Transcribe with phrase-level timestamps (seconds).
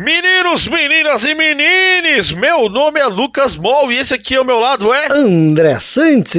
[0.00, 4.94] Meninos, meninas e menines, meu nome é Lucas Mol e esse aqui ao meu lado
[4.94, 6.36] é André Santos.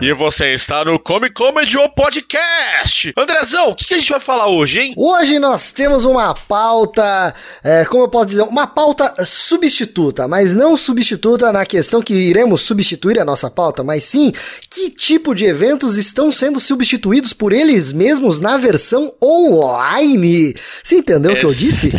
[0.00, 3.12] E você está no Comic Comedy o Podcast.
[3.18, 4.94] Andrezão, o que, que, a gente vai falar hoje, hein?
[4.96, 10.76] Hoje nós temos uma pauta, é, como eu posso dizer, uma pauta substituta, mas não
[10.76, 14.32] substituta na questão que iremos substituir a nossa pauta, mas sim
[14.70, 20.54] que tipo de eventos estão sendo substituídos por eles mesmos na versão online.
[20.80, 21.90] Você entendeu o que eu disse?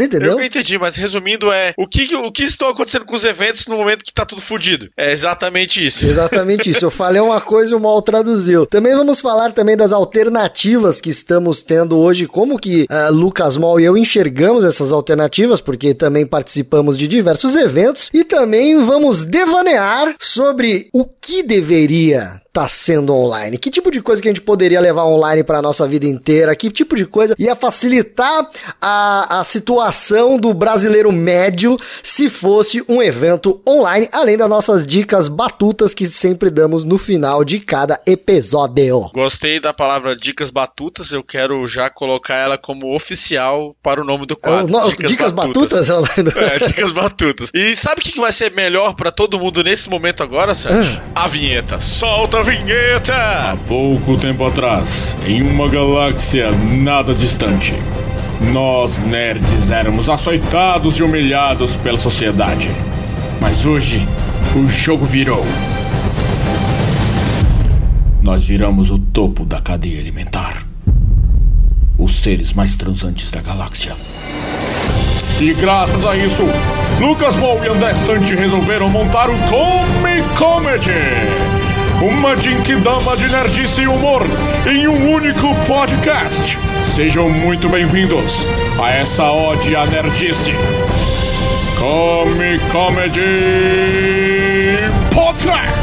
[0.00, 0.38] Você entendeu?
[0.38, 3.76] Eu entendi, mas resumindo é o que, o que está acontecendo com os eventos no
[3.76, 4.88] momento que tá tudo fodido.
[4.96, 6.06] É exatamente isso.
[6.06, 6.86] Exatamente isso.
[6.86, 8.64] Eu falei uma coisa e o mal traduziu.
[8.64, 13.78] Também vamos falar também das alternativas que estamos tendo hoje, como que uh, Lucas Mol
[13.78, 20.14] e eu enxergamos essas alternativas, porque também participamos de diversos eventos e também vamos devanear
[20.18, 23.58] sobre o que deveria tá sendo online?
[23.58, 26.54] Que tipo de coisa que a gente poderia levar online para nossa vida inteira?
[26.56, 28.48] Que tipo de coisa ia facilitar
[28.80, 35.28] a, a situação do brasileiro médio se fosse um evento online, além das nossas dicas
[35.28, 39.10] batutas que sempre damos no final de cada episódio.
[39.12, 44.26] Gostei da palavra dicas batutas, eu quero já colocar ela como oficial para o nome
[44.26, 44.76] do quadro.
[44.76, 45.88] É, dicas, dicas, batutas?
[45.88, 47.50] batutas é, dicas batutas.
[47.54, 51.00] E sabe o que vai ser melhor para todo mundo nesse momento agora, Sérgio?
[51.14, 51.24] Ah.
[51.24, 51.80] A vinheta.
[51.80, 53.14] Solta a vinheta!
[53.14, 57.74] Há pouco tempo atrás, em uma galáxia nada distante,
[58.50, 62.70] nós nerds éramos açoitados e humilhados pela sociedade.
[63.42, 64.08] Mas hoje,
[64.56, 65.44] o jogo virou.
[68.22, 70.62] Nós viramos o topo da cadeia alimentar.
[71.98, 73.94] Os seres mais transantes da galáxia.
[75.38, 76.44] E graças a isso,
[76.98, 81.59] Lucas Moll e André Sante resolveram montar o Comic Comedy
[82.00, 84.22] uma Jinkidama de nerdice e humor
[84.66, 86.58] em um único podcast.
[86.82, 88.46] Sejam muito bem-vindos
[88.82, 90.52] a essa ode à nerdice.
[91.78, 93.20] Come Comedy
[95.14, 95.74] Podcast.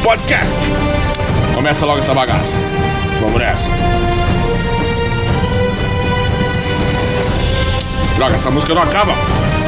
[0.02, 0.58] Podcast.
[1.54, 2.56] Começa logo essa bagaça.
[3.20, 3.70] Vamos nessa.
[8.16, 9.12] Droga, essa música não acaba.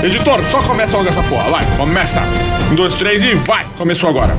[0.03, 1.49] Editor, só começa logo essa porra.
[1.49, 2.23] Vai, começa.
[2.71, 3.65] Um, dois, três e vai.
[3.77, 4.37] Começou agora.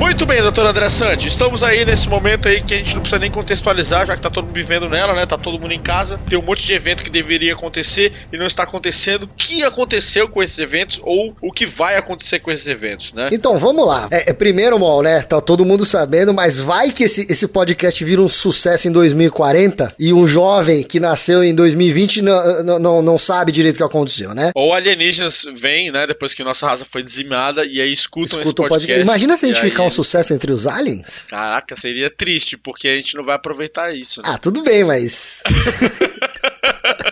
[0.00, 1.28] Muito bem, doutor André Sante.
[1.28, 4.30] Estamos aí nesse momento aí que a gente não precisa nem contextualizar, já que tá
[4.30, 5.26] todo mundo vivendo nela, né?
[5.26, 6.18] Tá todo mundo em casa.
[6.26, 9.24] Tem um monte de evento que deveria acontecer e não está acontecendo.
[9.24, 13.28] O que aconteceu com esses eventos ou o que vai acontecer com esses eventos, né?
[13.30, 14.08] Então, vamos lá.
[14.10, 15.20] É, é primeiro, Mol, né?
[15.20, 19.96] Tá todo mundo sabendo, mas vai que esse, esse podcast vira um sucesso em 2040
[19.98, 23.84] e um jovem que nasceu em 2020 não, não, não, não sabe direito o que
[23.84, 24.50] aconteceu, né?
[24.54, 26.06] Ou alienígenas vêm, né?
[26.06, 28.86] Depois que nossa raça foi dizimada e aí escutam, escutam esse podcast.
[28.86, 29.02] podcast.
[29.02, 31.24] Imagina se a gente ficar um sucesso entre os aliens?
[31.28, 34.22] Caraca, seria triste, porque a gente não vai aproveitar isso.
[34.22, 34.28] Né?
[34.30, 35.42] Ah, tudo bem, mas.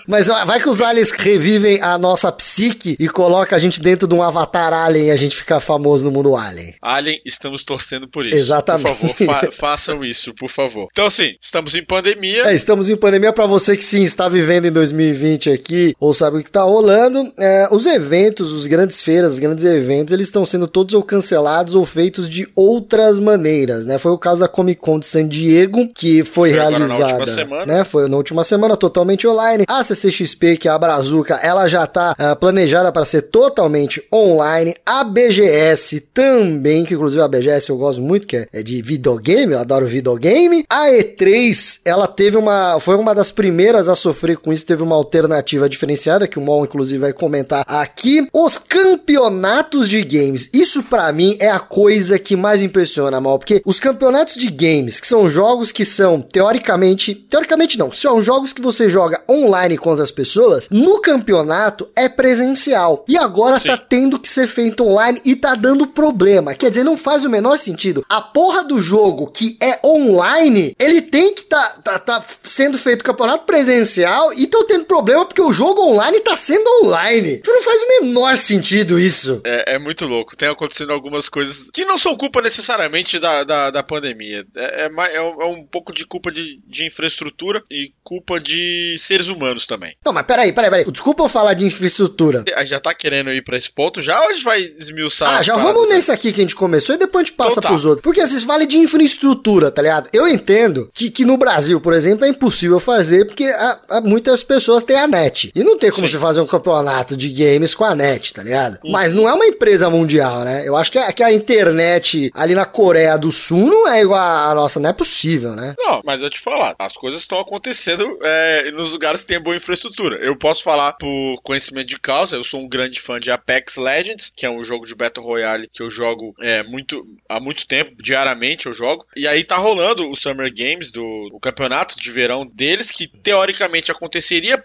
[0.08, 4.14] Mas vai que os aliens revivem a nossa psique e coloca a gente dentro de
[4.14, 6.74] um avatar alien e a gente fica famoso no mundo alien.
[6.80, 8.34] Alien, estamos torcendo por isso.
[8.34, 8.88] Exatamente.
[8.88, 10.88] Por favor, fa façam isso, por favor.
[10.90, 12.48] Então, assim, estamos em pandemia.
[12.48, 16.38] É, estamos em pandemia para você que sim está vivendo em 2020 aqui ou sabe
[16.38, 17.30] o que está rolando.
[17.38, 21.74] É, os eventos, os grandes feiras, os grandes eventos, eles estão sendo todos ou cancelados
[21.74, 23.98] ou feitos de outras maneiras, né?
[23.98, 26.98] Foi o caso da Comic Con de San Diego, que foi, foi realizada.
[26.98, 27.66] Na última semana.
[27.66, 27.84] Né?
[27.84, 29.64] Foi na última semana, totalmente online.
[29.68, 34.02] Ah, você CCXP, que é a Brazuca, ela já está uh, planejada para ser totalmente
[34.12, 34.74] online.
[34.84, 39.52] A BGS também, que inclusive a BGS eu gosto muito, que é, é de videogame,
[39.52, 40.64] eu adoro videogame.
[40.68, 44.96] A E3, ela teve uma, foi uma das primeiras a sofrer com isso, teve uma
[44.96, 48.26] alternativa diferenciada, que o Mol inclusive vai comentar aqui.
[48.32, 53.62] Os campeonatos de games, isso para mim é a coisa que mais impressiona, Mol, porque
[53.64, 58.62] os campeonatos de games, que são jogos que são teoricamente, teoricamente não, são jogos que
[58.62, 63.04] você joga online com contra as pessoas, no campeonato é presencial.
[63.08, 63.68] E agora Sim.
[63.68, 66.54] tá tendo que ser feito online e tá dando problema.
[66.54, 68.04] Quer dizer, não faz o menor sentido.
[68.06, 73.02] A porra do jogo que é online, ele tem que tá, tá, tá sendo feito
[73.04, 77.40] campeonato presencial e tão tendo problema porque o jogo online tá sendo online.
[77.46, 79.40] Não faz o menor sentido isso.
[79.44, 80.36] É, é muito louco.
[80.36, 84.44] Tem acontecendo algumas coisas que não são culpa necessariamente da, da, da pandemia.
[84.54, 88.94] É, é, é, um, é um pouco de culpa de, de infraestrutura e culpa de
[88.98, 89.96] seres humanos também também.
[90.04, 90.90] Não, mas peraí, peraí, peraí.
[90.90, 92.44] Desculpa eu falar de infraestrutura.
[92.54, 95.38] A gente já tá querendo ir pra esse ponto já ou a gente vai esmiuçar?
[95.38, 97.62] Ah, já vamos nesse aqui que a gente começou e depois a gente passa então
[97.62, 97.68] tá.
[97.68, 98.02] pros outros.
[98.02, 100.10] Porque vocês falam de infraestrutura, tá ligado?
[100.12, 104.42] Eu entendo que, que no Brasil, por exemplo, é impossível fazer porque a, a muitas
[104.42, 105.52] pessoas têm a net.
[105.54, 106.14] E não tem como Sim.
[106.14, 108.78] você fazer um campeonato de games com a net, tá ligado?
[108.84, 108.90] Uhum.
[108.90, 110.62] Mas não é uma empresa mundial, né?
[110.66, 114.18] Eu acho que a, que a internet ali na Coreia do Sul não é igual
[114.20, 115.74] a nossa, não é possível, né?
[115.78, 119.56] Não, mas eu te falar, as coisas estão acontecendo é, nos lugares que tem boa
[119.58, 120.16] infraestrutura.
[120.16, 124.32] Eu posso falar por conhecimento de causa, eu sou um grande fã de Apex Legends,
[124.34, 128.02] que é um jogo de Battle Royale que eu jogo é, muito, há muito tempo,
[128.02, 129.06] diariamente eu jogo.
[129.16, 133.90] E aí tá rolando o Summer Games, do, o campeonato de verão deles, que teoricamente
[133.90, 134.60] aconteceria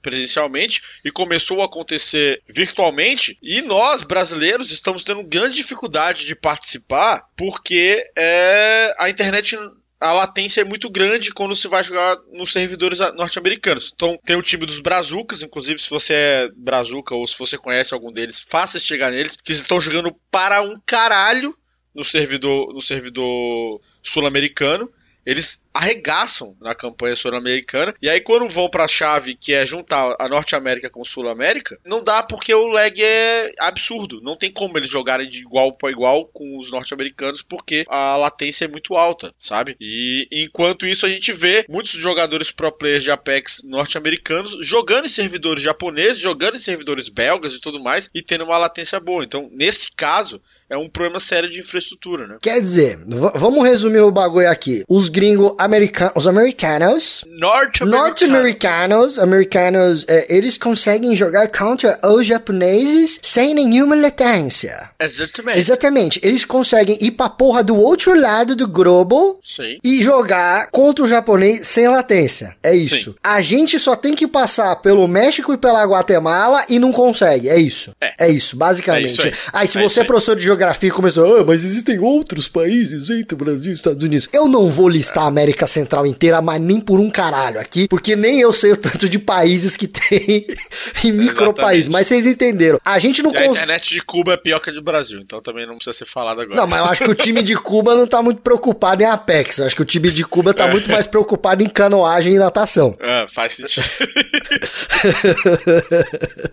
[0.00, 3.38] presencialmente e começou a acontecer virtualmente.
[3.42, 9.56] E nós, brasileiros, estamos tendo grande dificuldade de participar porque é, a internet
[10.00, 13.92] a latência é muito grande quando se vai jogar nos servidores norte-americanos.
[13.94, 17.94] Então, tem o time dos Brazucas, inclusive se você é Brazuca ou se você conhece
[17.94, 21.56] algum deles, faça chegar neles, que estão jogando para um caralho
[21.94, 24.90] no servidor, no servidor sul-americano
[25.26, 27.94] eles arregaçam na campanha sul-americana.
[28.00, 31.28] E aí, quando vão para a chave que é juntar a Norte América com Sul
[31.28, 34.20] América, não dá porque o lag é absurdo.
[34.22, 38.64] Não tem como eles jogarem de igual para igual com os norte-americanos porque a latência
[38.64, 39.76] é muito alta, sabe?
[39.80, 45.10] E enquanto isso, a gente vê muitos jogadores pro players de Apex norte-americanos jogando em
[45.10, 49.24] servidores japoneses, jogando em servidores belgas e tudo mais, e tendo uma latência boa.
[49.24, 52.38] Então, nesse caso, é um problema sério de infraestrutura, né?
[52.42, 52.98] Quer dizer,
[53.34, 54.82] vamos resumir o bagulho aqui.
[54.88, 63.54] Os gringos americanos, os americanos, norte-americanos, americanos, é, eles conseguem jogar contra os japoneses sem
[63.54, 64.90] nenhuma latência.
[64.98, 65.58] Exatamente.
[65.58, 66.20] Exatamente.
[66.22, 69.78] Eles conseguem ir pra porra do outro lado do globo Sim.
[69.84, 72.56] e jogar contra o japonês sem latência.
[72.62, 73.12] É isso.
[73.12, 73.16] Sim.
[73.22, 77.48] A gente só tem que passar pelo México e pela Guatemala e não consegue.
[77.48, 77.92] É isso.
[78.00, 79.04] É, é isso, basicamente.
[79.04, 79.32] É isso aí.
[79.62, 79.68] aí.
[79.68, 83.70] se é você é professor de geografia começou, ah, mas existem outros países entre Brasil
[83.70, 84.28] e os Estados Unidos.
[84.32, 88.16] Eu não vou listar a América Central inteira, mas nem por um caralho aqui, porque
[88.16, 90.44] nem eu sei o tanto de países que tem
[91.04, 92.80] em micropaíses, mas vocês entenderam.
[92.84, 93.48] A gente não consegue.
[93.48, 96.06] A internet de Cuba é pior que a do Brasil, então também não precisa ser
[96.06, 96.56] falado agora.
[96.56, 99.58] Não, mas eu acho que o time de Cuba não tá muito preocupado em Apex.
[99.58, 100.70] Eu acho que o time de Cuba tá é.
[100.70, 102.96] muito mais preocupado em canoagem e natação.
[102.98, 103.86] É, faz sentido.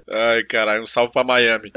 [0.09, 1.71] Ai, caralho, um salve pra Miami.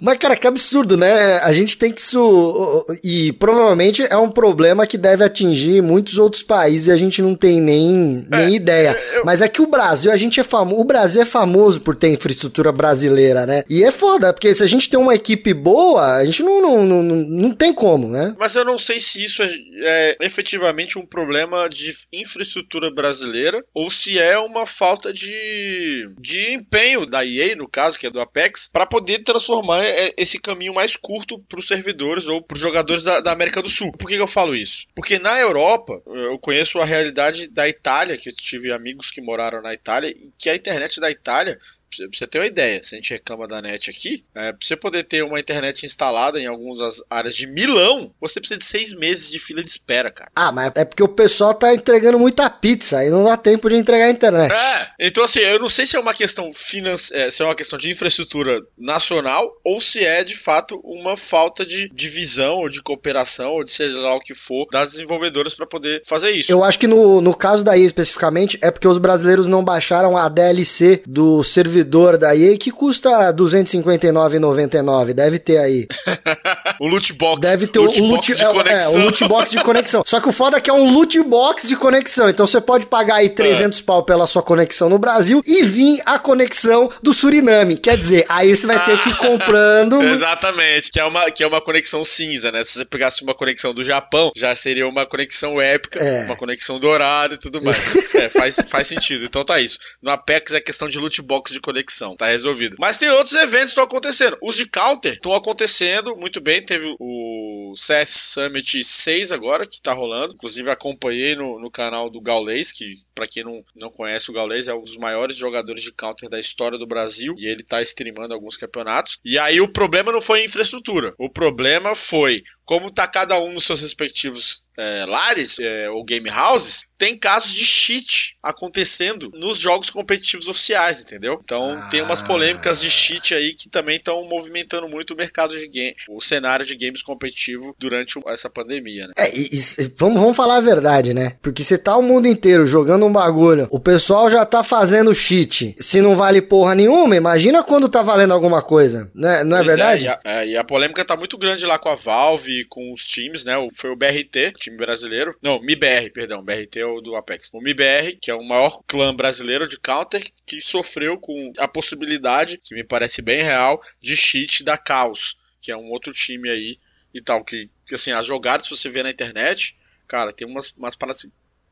[0.00, 1.38] Mas, cara, que absurdo, né?
[1.38, 2.86] A gente tem que isso.
[3.02, 7.34] E provavelmente é um problema que deve atingir muitos outros países e a gente não
[7.34, 8.98] tem nem, nem é, ideia.
[9.14, 9.24] Eu...
[9.24, 10.80] Mas é que o Brasil, a gente é famoso.
[10.80, 13.64] O Brasil é famoso por ter infraestrutura brasileira, né?
[13.68, 16.84] E é foda, porque se a gente tem uma equipe boa, a gente não, não,
[16.84, 18.34] não, não tem como, né?
[18.38, 19.48] Mas eu não sei se isso é,
[19.80, 27.06] é efetivamente um problema de infraestrutura brasileira ou se é uma falta de, de empenho
[27.06, 30.96] da EA, no caso, que é do Apex, para poder transformar é esse caminho mais
[30.96, 33.92] curto para os servidores ou para os jogadores da, da, América do Sul.
[33.92, 34.86] Por que, que, eu falo isso?
[34.98, 39.62] Porque na Europa, eu conheço a realidade da Itália, que eu tive amigos que moraram
[39.62, 41.56] na Itália, e que a internet da Itália
[41.96, 44.76] Pra você ter uma ideia, se a gente reclama da net aqui, é, pra você
[44.76, 49.30] poder ter uma internet instalada em algumas áreas de Milão, você precisa de seis meses
[49.30, 50.30] de fila de espera, cara.
[50.36, 53.76] Ah, mas é porque o pessoal tá entregando muita pizza e não dá tempo de
[53.76, 54.52] entregar a internet.
[54.52, 57.54] É, então assim, eu não sei se é uma questão financeira, é, se é uma
[57.54, 62.82] questão de infraestrutura nacional ou se é de fato uma falta de divisão ou de
[62.82, 66.52] cooperação ou de seja lá o que for das desenvolvedoras para poder fazer isso.
[66.52, 70.28] Eu acho que no, no caso daí especificamente é porque os brasileiros não baixaram a
[70.28, 75.12] DLC do servidor servidor da EA que custa 259,99.
[75.12, 75.86] Deve ter aí.
[76.80, 77.40] o loot box.
[77.40, 80.02] Deve ter loot o loot, box de é, é, o loot box de conexão.
[80.04, 82.28] Só que o foda é que é um loot box de conexão.
[82.28, 83.82] Então você pode pagar aí 300 é.
[83.82, 87.76] pau pela sua conexão no Brasil e vir a conexão do Suriname.
[87.76, 90.02] Quer dizer, aí você vai ter que ir comprando.
[90.02, 92.64] Exatamente, que é, uma, que é uma conexão cinza, né?
[92.64, 96.24] Se você pegasse uma conexão do Japão, já seria uma conexão épica, é.
[96.24, 97.78] uma conexão dourada e tudo mais.
[98.14, 99.24] é, faz, faz sentido.
[99.24, 99.78] Então tá isso.
[100.02, 102.76] No Apex é questão de loot box de conexão, tá resolvido.
[102.78, 104.38] Mas tem outros eventos que estão acontecendo.
[104.42, 106.64] Os de Counter estão acontecendo muito bem.
[106.64, 110.34] Teve o CS Summit 6 agora, que tá rolando.
[110.34, 114.68] Inclusive acompanhei no, no canal do Gaules, que para quem não, não conhece o Gaules,
[114.68, 117.34] é um dos maiores jogadores de Counter da história do Brasil.
[117.36, 119.18] E ele tá streamando alguns campeonatos.
[119.22, 121.14] E aí o problema não foi a infraestrutura.
[121.18, 126.30] O problema foi como tá cada um nos seus respectivos é, lares é, ou game
[126.30, 131.40] houses, tem casos de cheat acontecendo nos jogos competitivos oficiais, entendeu?
[131.42, 131.88] Então ah.
[131.90, 135.94] tem umas polêmicas de cheat aí que também estão movimentando muito o mercado de game,
[136.08, 139.14] o cenário de games competitivo durante essa pandemia, né?
[139.16, 141.36] É, e, e, vamos, vamos falar a verdade, né?
[141.42, 145.74] Porque se tá o mundo inteiro jogando um bagulho, o pessoal já tá fazendo cheat.
[145.78, 149.42] Se não vale porra nenhuma, imagina quando tá valendo alguma coisa, né?
[149.44, 150.06] Não é pois é, verdade?
[150.06, 152.92] É, e, a, é, e a polêmica tá muito grande lá com a Valve, com
[152.92, 153.54] os times, né?
[153.74, 155.36] Foi o BRT, time brasileiro.
[155.42, 156.44] Não, MIBR, perdão.
[156.44, 157.50] BRT é o do Apex.
[157.52, 162.60] O MIBR, que é o maior clã brasileiro de Counter, que sofreu com a possibilidade,
[162.62, 166.78] que me parece bem real, de cheat da Caos, que é um outro time aí
[167.12, 167.44] e tal.
[167.44, 171.26] Que, que assim, as jogadas, se você vê na internet, cara, tem umas, umas paradas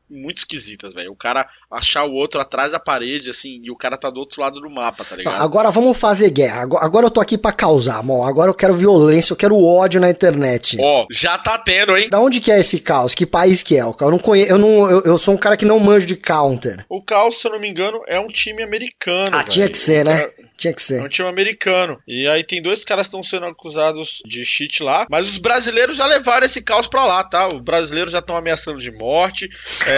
[0.09, 1.11] muito esquisitas, velho.
[1.11, 4.41] O cara achar o outro atrás da parede, assim, e o cara tá do outro
[4.41, 5.41] lado do mapa, tá ligado?
[5.41, 6.61] Agora vamos fazer guerra.
[6.61, 8.27] Agora, eu tô aqui para causar, amor.
[8.27, 10.77] Agora eu quero violência, eu quero ódio na internet.
[10.79, 12.09] Ó, oh, já tá tendo, hein?
[12.09, 13.13] Da onde que é esse caos?
[13.13, 13.81] Que país que é?
[13.81, 16.85] Eu não conheço, eu não, eu, eu sou um cara que não manjo de counter.
[16.89, 19.35] O caos, se eu não me engano, é um time americano.
[19.35, 19.49] Ah, véio.
[19.49, 20.29] tinha que ser, né?
[20.57, 20.99] Tinha que ser.
[20.99, 22.01] É um time americano.
[22.07, 25.97] E aí tem dois caras que estão sendo acusados de cheat lá, mas os brasileiros
[25.97, 27.47] já levaram esse caos pra lá, tá?
[27.47, 29.49] Os brasileiros já estão ameaçando de morte.
[29.85, 29.96] É.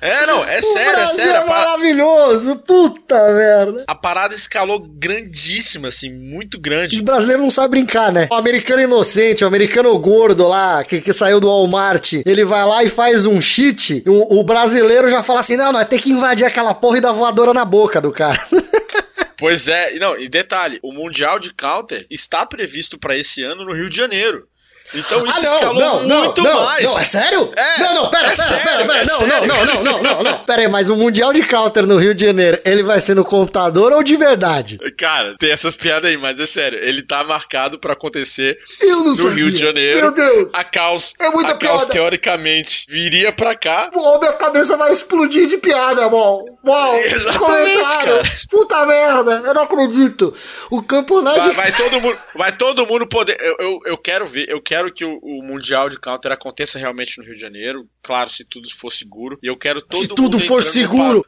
[0.00, 1.40] É, não, é o sério, é Brasil é sério.
[1.40, 3.84] É maravilhoso, puta merda.
[3.86, 6.96] A parada escalou grandíssima, assim, muito grande.
[6.96, 8.28] Os brasileiros não sabem brincar, né?
[8.30, 12.84] O americano inocente, o americano gordo lá, que, que saiu do Walmart, ele vai lá
[12.84, 16.44] e faz um cheat, o, o brasileiro já fala assim, não, não, tem que invadir
[16.46, 18.40] aquela porra e dar voadora na boca do cara.
[19.40, 23.72] Pois é, não, e detalhe, o Mundial de Counter está previsto para esse ano no
[23.72, 24.48] Rio de Janeiro.
[24.94, 26.84] Então isso ah, não, escalou não, muito não, mais.
[26.84, 27.52] Não, é sério?
[27.54, 29.48] É, não, não, pera, é pera, sério, pera, pera, é não, sério.
[29.48, 30.38] não, não, não, não, não, não.
[30.44, 33.24] Pera aí, mas o Mundial de Counter no Rio de Janeiro, ele vai ser no
[33.24, 34.78] computador ou de verdade?
[34.96, 39.34] Cara, tem essas piadas aí, mas é sério, ele tá marcado pra acontecer no sabia.
[39.34, 40.00] Rio de Janeiro.
[40.00, 40.50] Meu Deus.
[40.54, 43.90] A Caos, é muita a Caos teoricamente viria pra cá.
[43.92, 46.44] Pô, minha cabeça vai explodir de piada, irmão.
[46.64, 48.48] Uau, Exatamente.
[48.48, 50.32] Puta merda, eu não acredito.
[50.70, 51.38] O campeonato...
[51.38, 53.36] Vai, vai todo mundo, vai todo mundo poder...
[53.40, 57.18] Eu, eu, eu quero ver, eu quero que o, o Mundial de Counter aconteça realmente
[57.18, 57.88] no Rio de Janeiro.
[58.02, 59.38] Claro, se tudo for seguro.
[59.42, 60.16] E eu quero todo se mundo.
[60.16, 61.26] Se tudo for seguro!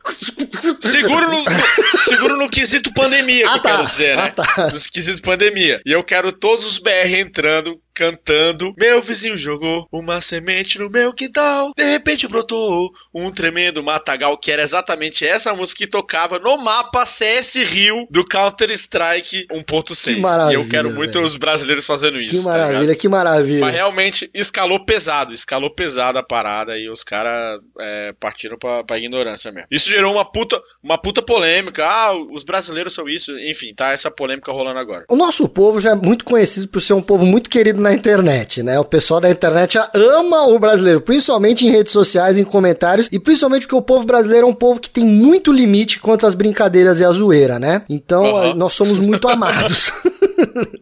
[0.81, 3.71] Seguro no, no, seguro no quesito pandemia, ah, que tá.
[3.71, 4.23] eu quero dizer, né?
[4.23, 4.67] Ah, tá.
[4.69, 5.81] No quesito pandemia.
[5.87, 8.73] E eu quero todos os BR entrando cantando.
[8.79, 11.73] Meu vizinho jogou uma semente no meu quintal.
[11.77, 17.05] De repente brotou um tremendo matagal, que era exatamente essa música que tocava no mapa
[17.05, 20.51] CS Rio do Counter-Strike 1.6.
[20.51, 21.27] E eu quero muito véio.
[21.27, 22.39] os brasileiros fazendo isso.
[22.39, 23.61] Que tá maravilha, tá que maravilha.
[23.61, 28.97] Mas realmente escalou pesado, escalou pesado a parada e os caras é, partiram pra, pra
[28.97, 29.69] ignorância mesmo.
[29.71, 31.85] Isso gerou uma puta, uma puta polêmica.
[31.85, 33.39] Ah, os brasileiros são isso.
[33.41, 35.05] Enfim, tá essa polêmica rolando agora.
[35.07, 37.95] O nosso povo já é muito conhecido por ser um povo muito querido na na
[37.95, 38.79] internet, né?
[38.79, 43.63] O pessoal da internet ama o brasileiro, principalmente em redes sociais, em comentários, e principalmente
[43.63, 47.05] porque o povo brasileiro é um povo que tem muito limite quanto às brincadeiras e
[47.05, 47.83] a zoeira, né?
[47.89, 48.55] Então, uhum.
[48.55, 49.93] nós somos muito amados.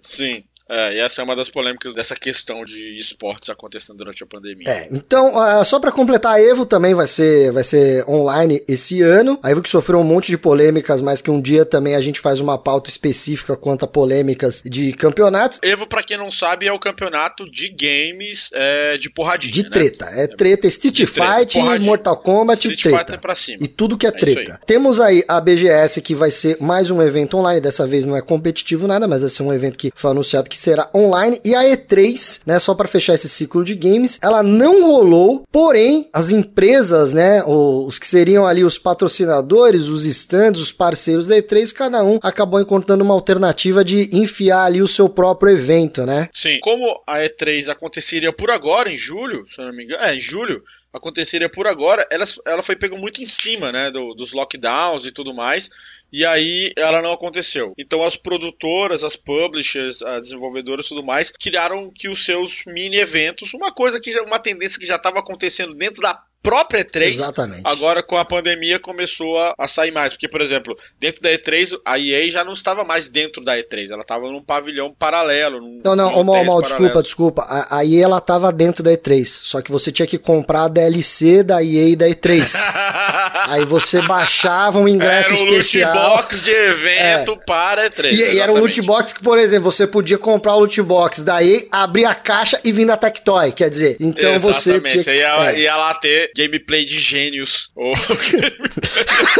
[0.00, 0.44] Sim.
[0.68, 4.68] É, e essa é uma das polêmicas dessa questão de esportes acontecendo durante a pandemia.
[4.68, 9.00] É, então, uh, só para completar, a Evo também vai ser, vai ser online esse
[9.00, 9.38] ano.
[9.42, 12.20] A Evo que sofreu um monte de polêmicas, mas que um dia também a gente
[12.20, 15.58] faz uma pauta específica quanto a polêmicas de campeonatos.
[15.62, 19.54] Evo, para quem não sabe, é o campeonato de games é, de porradinha.
[19.54, 19.70] De né?
[19.70, 20.04] treta.
[20.04, 20.24] Né?
[20.24, 22.98] É treta, Street Fight, treta, Mortal Kombat, Street treta.
[22.98, 23.64] Fighter pra cima.
[23.64, 24.60] E tudo que é, é treta.
[24.66, 27.60] Temos aí a BGS, que vai ser mais um evento online.
[27.60, 30.57] Dessa vez não é competitivo nada, mas vai ser um evento que foi anunciado que
[30.58, 34.86] será online e a E3, né, só para fechar esse ciclo de games, ela não
[34.86, 41.26] rolou, porém as empresas, né, os que seriam ali os patrocinadores, os stands, os parceiros
[41.26, 46.04] da E3, cada um acabou encontrando uma alternativa de enfiar ali o seu próprio evento,
[46.04, 46.28] né?
[46.32, 50.20] Sim, como a E3 aconteceria por agora em julho, se não me engano, é, em
[50.20, 55.04] julho, aconteceria por agora, ela, ela foi pego muito em cima, né, do, dos lockdowns
[55.04, 55.70] e tudo mais,
[56.12, 57.74] e aí ela não aconteceu.
[57.76, 62.96] Então as produtoras, as publishers, as desenvolvedoras e tudo mais, criaram que os seus mini
[62.96, 67.08] eventos, uma coisa que já, uma tendência que já estava acontecendo dentro da própria E3,
[67.08, 67.60] Exatamente.
[67.62, 70.14] agora com a pandemia começou a, a, sair mais.
[70.14, 73.90] Porque, por exemplo, dentro da E3, a EA já não estava mais dentro da E3,
[73.90, 75.60] ela estava num pavilhão paralelo.
[75.60, 77.42] Num, não, não, mal, mal, desculpa, desculpa.
[77.42, 80.68] A, a, EA ela estava dentro da E3, só que você tinha que comprar a
[80.68, 82.48] DLC da EA da E3.
[83.48, 85.90] Aí você baixava um ingresso era um especial.
[85.90, 87.46] Era um loot box de evento é.
[87.46, 88.12] para a E3.
[88.12, 91.22] E, e, era um loot box que, por exemplo, você podia comprar o loot box
[91.22, 95.02] da EA, abrir a caixa e vir na Tectoy, quer dizer, então exatamente.
[95.02, 95.20] você tinha que...
[95.20, 95.58] ia, é.
[95.60, 97.70] ia lá ter gameplay de gênios.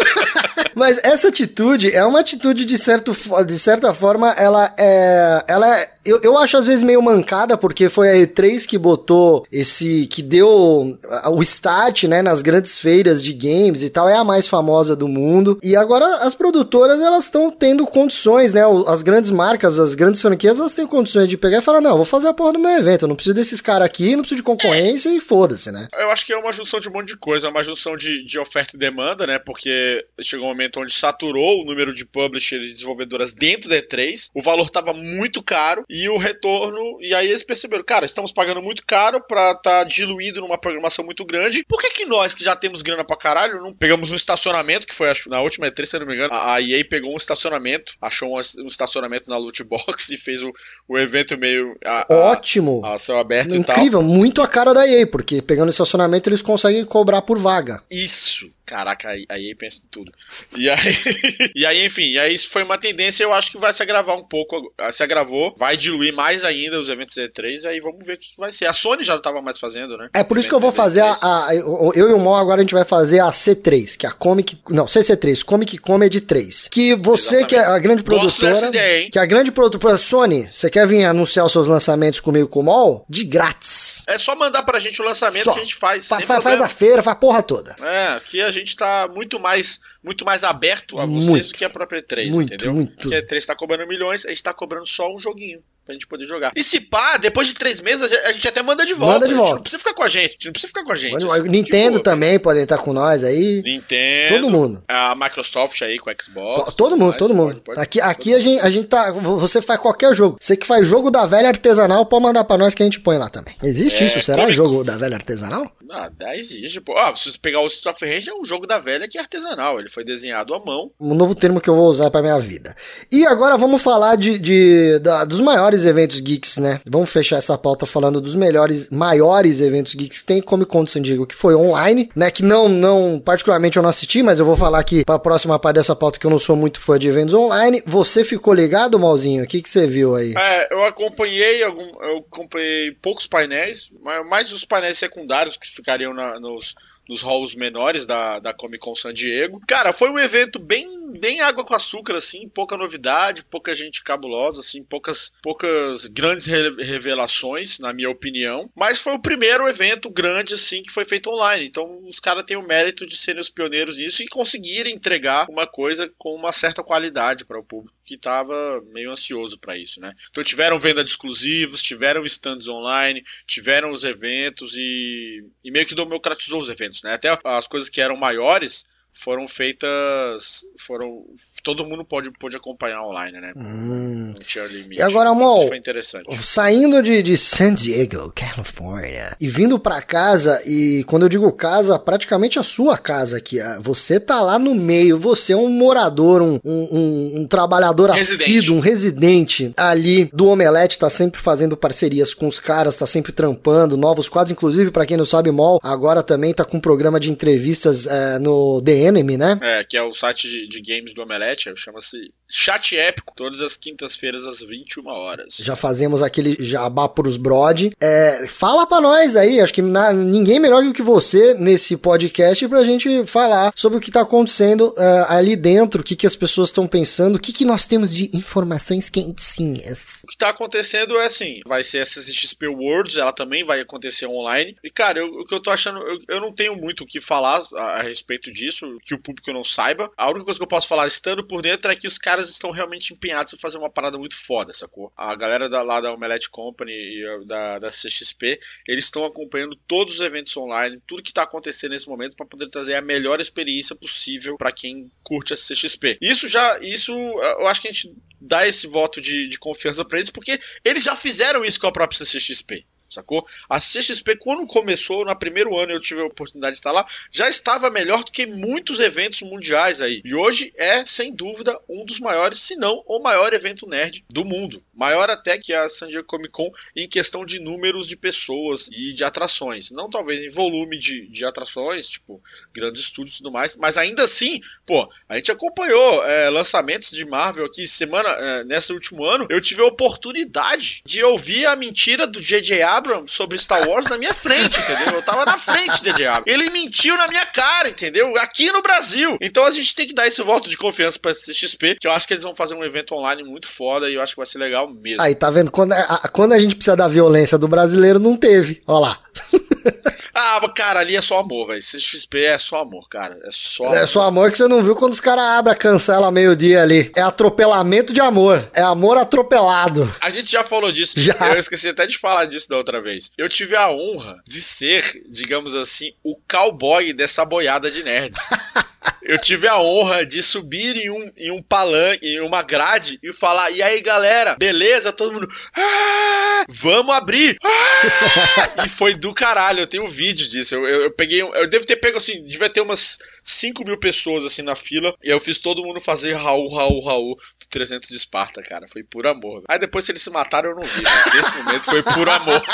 [0.75, 5.91] Mas essa atitude é uma atitude de, certo, de certa forma, ela é, ela é
[6.09, 10.07] Eu, eu acho às vezes meio mancada, porque foi a E3 que botou esse.
[10.07, 10.99] que deu
[11.31, 14.09] o start, né, nas grandes feiras de games e tal.
[14.09, 15.59] É a mais famosa do mundo.
[15.63, 18.63] E agora as produtoras, elas estão tendo condições, né?
[18.87, 22.07] As grandes marcas, as grandes franquias, elas têm condições de pegar e falar: não, vou
[22.07, 23.03] fazer a porra do meu evento.
[23.03, 25.89] Eu não preciso desses caras aqui, não preciso de concorrência e foda-se, né?
[25.99, 27.49] Eu acho que é uma junção de um monte de coisa.
[27.49, 29.39] É uma junção de, de oferta e demanda, né?
[29.39, 34.31] Porque chegou um momento onde saturou o número de publishers e desenvolvedoras dentro da E3.
[34.35, 36.99] O valor tava muito caro o retorno.
[37.01, 41.03] E aí eles perceberam, cara, estamos pagando muito caro pra estar tá diluído numa programação
[41.05, 41.65] muito grande.
[41.67, 44.95] Por que, que nós, que já temos grana pra caralho, não pegamos um estacionamento, que
[44.95, 47.95] foi acho, na última E3, se eu não me engano, a EA pegou um estacionamento,
[48.01, 50.53] achou um, estacionamento na loot box e fez o,
[50.87, 51.77] o evento meio.
[51.85, 52.83] A, Ótimo!
[52.85, 54.03] A, a céu aberto Incrível, e tal.
[54.03, 57.83] muito a cara da EA, porque pegando estacionamento eles conseguem cobrar por vaga.
[57.91, 58.53] Isso!
[58.69, 60.13] Caraca, aí, aí pensa em tudo.
[60.55, 60.77] E aí,
[61.57, 64.15] e aí, enfim, e aí isso foi uma tendência, eu acho que vai se agravar
[64.15, 68.19] um pouco, se agravou, vai diluir mais ainda os eventos E3, aí vamos ver o
[68.19, 68.67] que vai ser.
[68.67, 70.09] A Sony já não estava mais fazendo, né?
[70.13, 72.63] É por isso que eu vou fazer a, a, Eu e o Mo agora a
[72.63, 74.59] gente vai fazer a C3, que é a Comic.
[74.69, 76.69] Não, CC3, Comic Comedy 3.
[76.71, 77.49] Que você Exatamente.
[77.49, 78.69] que é a grande produtora.
[78.69, 79.11] Ideia, hein?
[79.11, 79.97] Que é a grande produtora.
[79.97, 83.05] Sony, você quer vir anunciar os seus lançamentos comigo com o Mol?
[83.09, 84.03] De grátis.
[84.07, 85.53] É só mandar pra gente o lançamento só.
[85.53, 86.07] que a gente faz.
[86.07, 87.77] Fa faz a feira, faz a porra toda.
[87.81, 91.65] É, que a gente tá muito mais, muito mais aberto a vocês muito, do que
[91.65, 92.75] a própria E3, muito, entendeu?
[92.75, 92.97] Muito.
[92.97, 96.07] Porque a E3 tá cobrando milhões, a gente tá cobrando só um joguinho pra gente
[96.07, 96.53] poder jogar.
[96.55, 99.15] E se pá, depois de três meses, a gente até manda de volta.
[99.15, 99.55] Manda de volta.
[99.55, 100.45] não precisa ficar com a gente.
[100.45, 101.25] Não precisa ficar com a gente.
[101.25, 103.63] Assim, Nintendo tipo, também pode estar com nós aí.
[103.65, 104.35] Nintendo.
[104.35, 104.85] Todo mundo.
[104.87, 106.75] A Microsoft aí com o Xbox.
[106.75, 107.55] Todo mundo, mais, todo mundo.
[107.55, 109.11] Pode, pode, aqui aqui a, gente, a gente tá.
[109.13, 110.37] Você faz qualquer jogo.
[110.39, 113.17] Você que faz jogo da velha artesanal, pode mandar pra nós que a gente põe
[113.17, 113.57] lá também.
[113.63, 114.21] Existe é, isso?
[114.21, 114.55] Será Comic...
[114.55, 115.73] jogo da velha artesanal?
[115.91, 116.99] Ah, existe, pô.
[116.99, 119.23] Ah, se você pegar o Street of Rage, é um jogo da velha que é
[119.23, 119.79] artesanal.
[119.79, 120.91] Ele foi desenhado à mão.
[121.01, 122.77] Um novo termo que eu vou usar pra minha vida.
[123.11, 126.81] E agora vamos falar de, de da, dos maiores eventos geeks, né?
[126.89, 130.91] Vamos fechar essa pauta falando dos melhores, maiores eventos geeks que tem Comic Con de
[130.91, 132.31] San Diego, que foi online, né?
[132.31, 135.77] Que não, não, particularmente eu não assisti, mas eu vou falar aqui pra próxima parte
[135.77, 137.83] dessa pauta que eu não sou muito fã de eventos online.
[137.87, 139.45] Você ficou ligado, Malzinho?
[139.45, 140.35] O que, que você viu aí?
[140.37, 143.91] É, eu acompanhei algum, eu acompanhei poucos painéis,
[144.29, 146.75] mais os painéis secundários que ficariam na, nos,
[147.09, 149.61] nos halls menores da, da Comic Con San Diego.
[149.67, 150.87] Cara, foi um evento bem,
[151.19, 157.79] bem água com açúcar, assim, pouca novidade, pouca gente cabulosa, assim, poucas, poucas grandes revelações,
[157.79, 158.71] na minha opinião.
[158.77, 161.67] Mas foi o primeiro evento grande, assim, que foi feito online.
[161.67, 165.67] Então os caras têm o mérito de serem os pioneiros nisso e conseguirem entregar uma
[165.67, 170.15] coisa com uma certa qualidade para o público que estava meio ansioso para isso, né?
[170.31, 175.95] Então tiveram venda de exclusivos, tiveram stands online, tiveram os eventos e, e meio que
[175.95, 177.15] democratizou os eventos, né?
[177.15, 180.65] Até as coisas que eram maiores foram feitas.
[180.79, 181.25] foram
[181.63, 183.53] Todo mundo pode, pode acompanhar online, né?
[183.57, 184.33] Hum.
[184.35, 185.01] Não tinha limite.
[185.01, 186.37] E agora, Mal, Isso foi interessante.
[186.37, 191.99] Saindo de, de San Diego, Califórnia, e vindo para casa, e quando eu digo casa,
[191.99, 193.59] praticamente a sua casa aqui.
[193.81, 198.43] Você tá lá no meio, você é um morador, um, um, um trabalhador residente.
[198.43, 203.33] assíduo, um residente ali do Omelete, tá sempre fazendo parcerias com os caras, tá sempre
[203.33, 207.19] trampando, novos quadros, inclusive, para quem não sabe, Mol, agora também tá com um programa
[207.19, 209.59] de entrevistas é, no The Enemy, né?
[209.61, 213.77] É, que é o site de, de games do Omelete, chama-se Chat Épico, todas as
[213.77, 215.57] quintas-feiras às 21 horas.
[215.61, 217.91] Já fazemos aquele jabá pros brod.
[218.01, 222.67] É, fala pra nós aí, acho que na, ninguém melhor do que você nesse podcast
[222.69, 226.37] pra gente falar sobre o que tá acontecendo uh, ali dentro, o que, que as
[226.37, 229.99] pessoas estão pensando, o que, que nós temos de informações quentinhas.
[230.25, 234.27] O que tá acontecendo é assim, vai ser essa XP Worlds, ela também vai acontecer
[234.27, 234.77] online.
[234.83, 237.21] E cara, eu, o que eu tô achando, eu, eu não tenho muito o que
[237.21, 240.11] falar a, a respeito disso, que o público não saiba.
[240.17, 242.71] A única coisa que eu posso falar, estando por dentro, é que os caras estão
[242.71, 245.13] realmente empenhados em fazer uma parada muito foda, sacou?
[245.17, 250.15] A galera da, lá da Omelette Company e da, da CXP, eles estão acompanhando todos
[250.15, 253.97] os eventos online, tudo que tá acontecendo nesse momento, para poder trazer a melhor experiência
[253.97, 256.19] possível para quem curte a CXP.
[256.21, 260.19] Isso já, isso eu acho que a gente dá esse voto de, de confiança para
[260.19, 263.47] eles, porque eles já fizeram isso com a própria CXP sacou?
[263.69, 267.49] A CXP, quando começou, no primeiro ano eu tive a oportunidade de estar lá, já
[267.49, 270.21] estava melhor do que muitos eventos mundiais aí.
[270.25, 274.45] E hoje é, sem dúvida, um dos maiores, se não o maior evento nerd do
[274.45, 274.83] mundo.
[274.95, 279.13] Maior até que a San Diego Comic Con em questão de números de pessoas e
[279.13, 279.91] de atrações.
[279.91, 282.43] Não talvez em volume de, de atrações, tipo,
[282.73, 287.25] grandes estúdios e tudo mais, mas ainda assim, pô, a gente acompanhou é, lançamentos de
[287.25, 292.27] Marvel aqui semana, é, nesse último ano, eu tive a oportunidade de ouvir a mentira
[292.27, 292.83] do J.J.
[292.99, 295.15] Abrams sobre Star Wars na minha frente, entendeu?
[295.15, 296.27] Eu tava na frente J.J.
[296.27, 296.53] Abrams.
[296.53, 298.37] Ele mentiu na minha cara, entendeu?
[298.39, 299.39] Aqui no Brasil.
[299.41, 302.27] Então a gente tem que dar esse voto de confiança pra CXP, que eu acho
[302.27, 304.59] que eles vão fazer um evento online muito foda e eu acho que vai ser
[304.59, 305.23] legal mesmo.
[305.23, 305.71] Aí, tá vendo?
[305.71, 308.83] Quando a, quando a gente precisa da violência do brasileiro, não teve.
[308.87, 309.19] Olha lá.
[310.41, 311.81] ah, cara, ali é só amor, velho.
[311.81, 313.37] CXP é só amor, cara.
[313.43, 313.97] É só amor.
[313.97, 317.11] É só amor que você não viu quando os caras abrem a cancela meio-dia ali.
[317.17, 318.71] É atropelamento de amor.
[318.73, 320.15] É amor atropelado.
[320.21, 321.19] A gente já falou disso.
[321.19, 321.35] Já.
[321.53, 323.33] Eu esqueci até de falar disso da outra vez.
[323.37, 328.39] Eu tive a honra de ser, digamos assim, o cowboy dessa boiada de nerds.
[329.29, 333.31] eu tive a honra de subir em um, em um palanque, em uma grade e
[333.31, 335.13] falar: e aí galera, beleza?
[335.13, 337.59] Todo mundo, ah, vamos abrir!
[337.63, 338.87] Ah!
[338.87, 339.81] e foi do caralho.
[339.81, 340.75] Eu tenho um vídeo disso.
[340.75, 344.47] Eu, eu, eu, peguei, eu devo ter pego assim, devia ter umas 5 mil pessoas
[344.47, 348.17] assim na fila e eu fiz todo mundo fazer Raul, Raul, Raul do 300 de
[348.17, 348.87] Esparta, cara.
[348.91, 349.63] Foi por amor.
[349.69, 352.63] Aí depois, se eles se mataram, eu não vi, mas nesse momento foi por amor.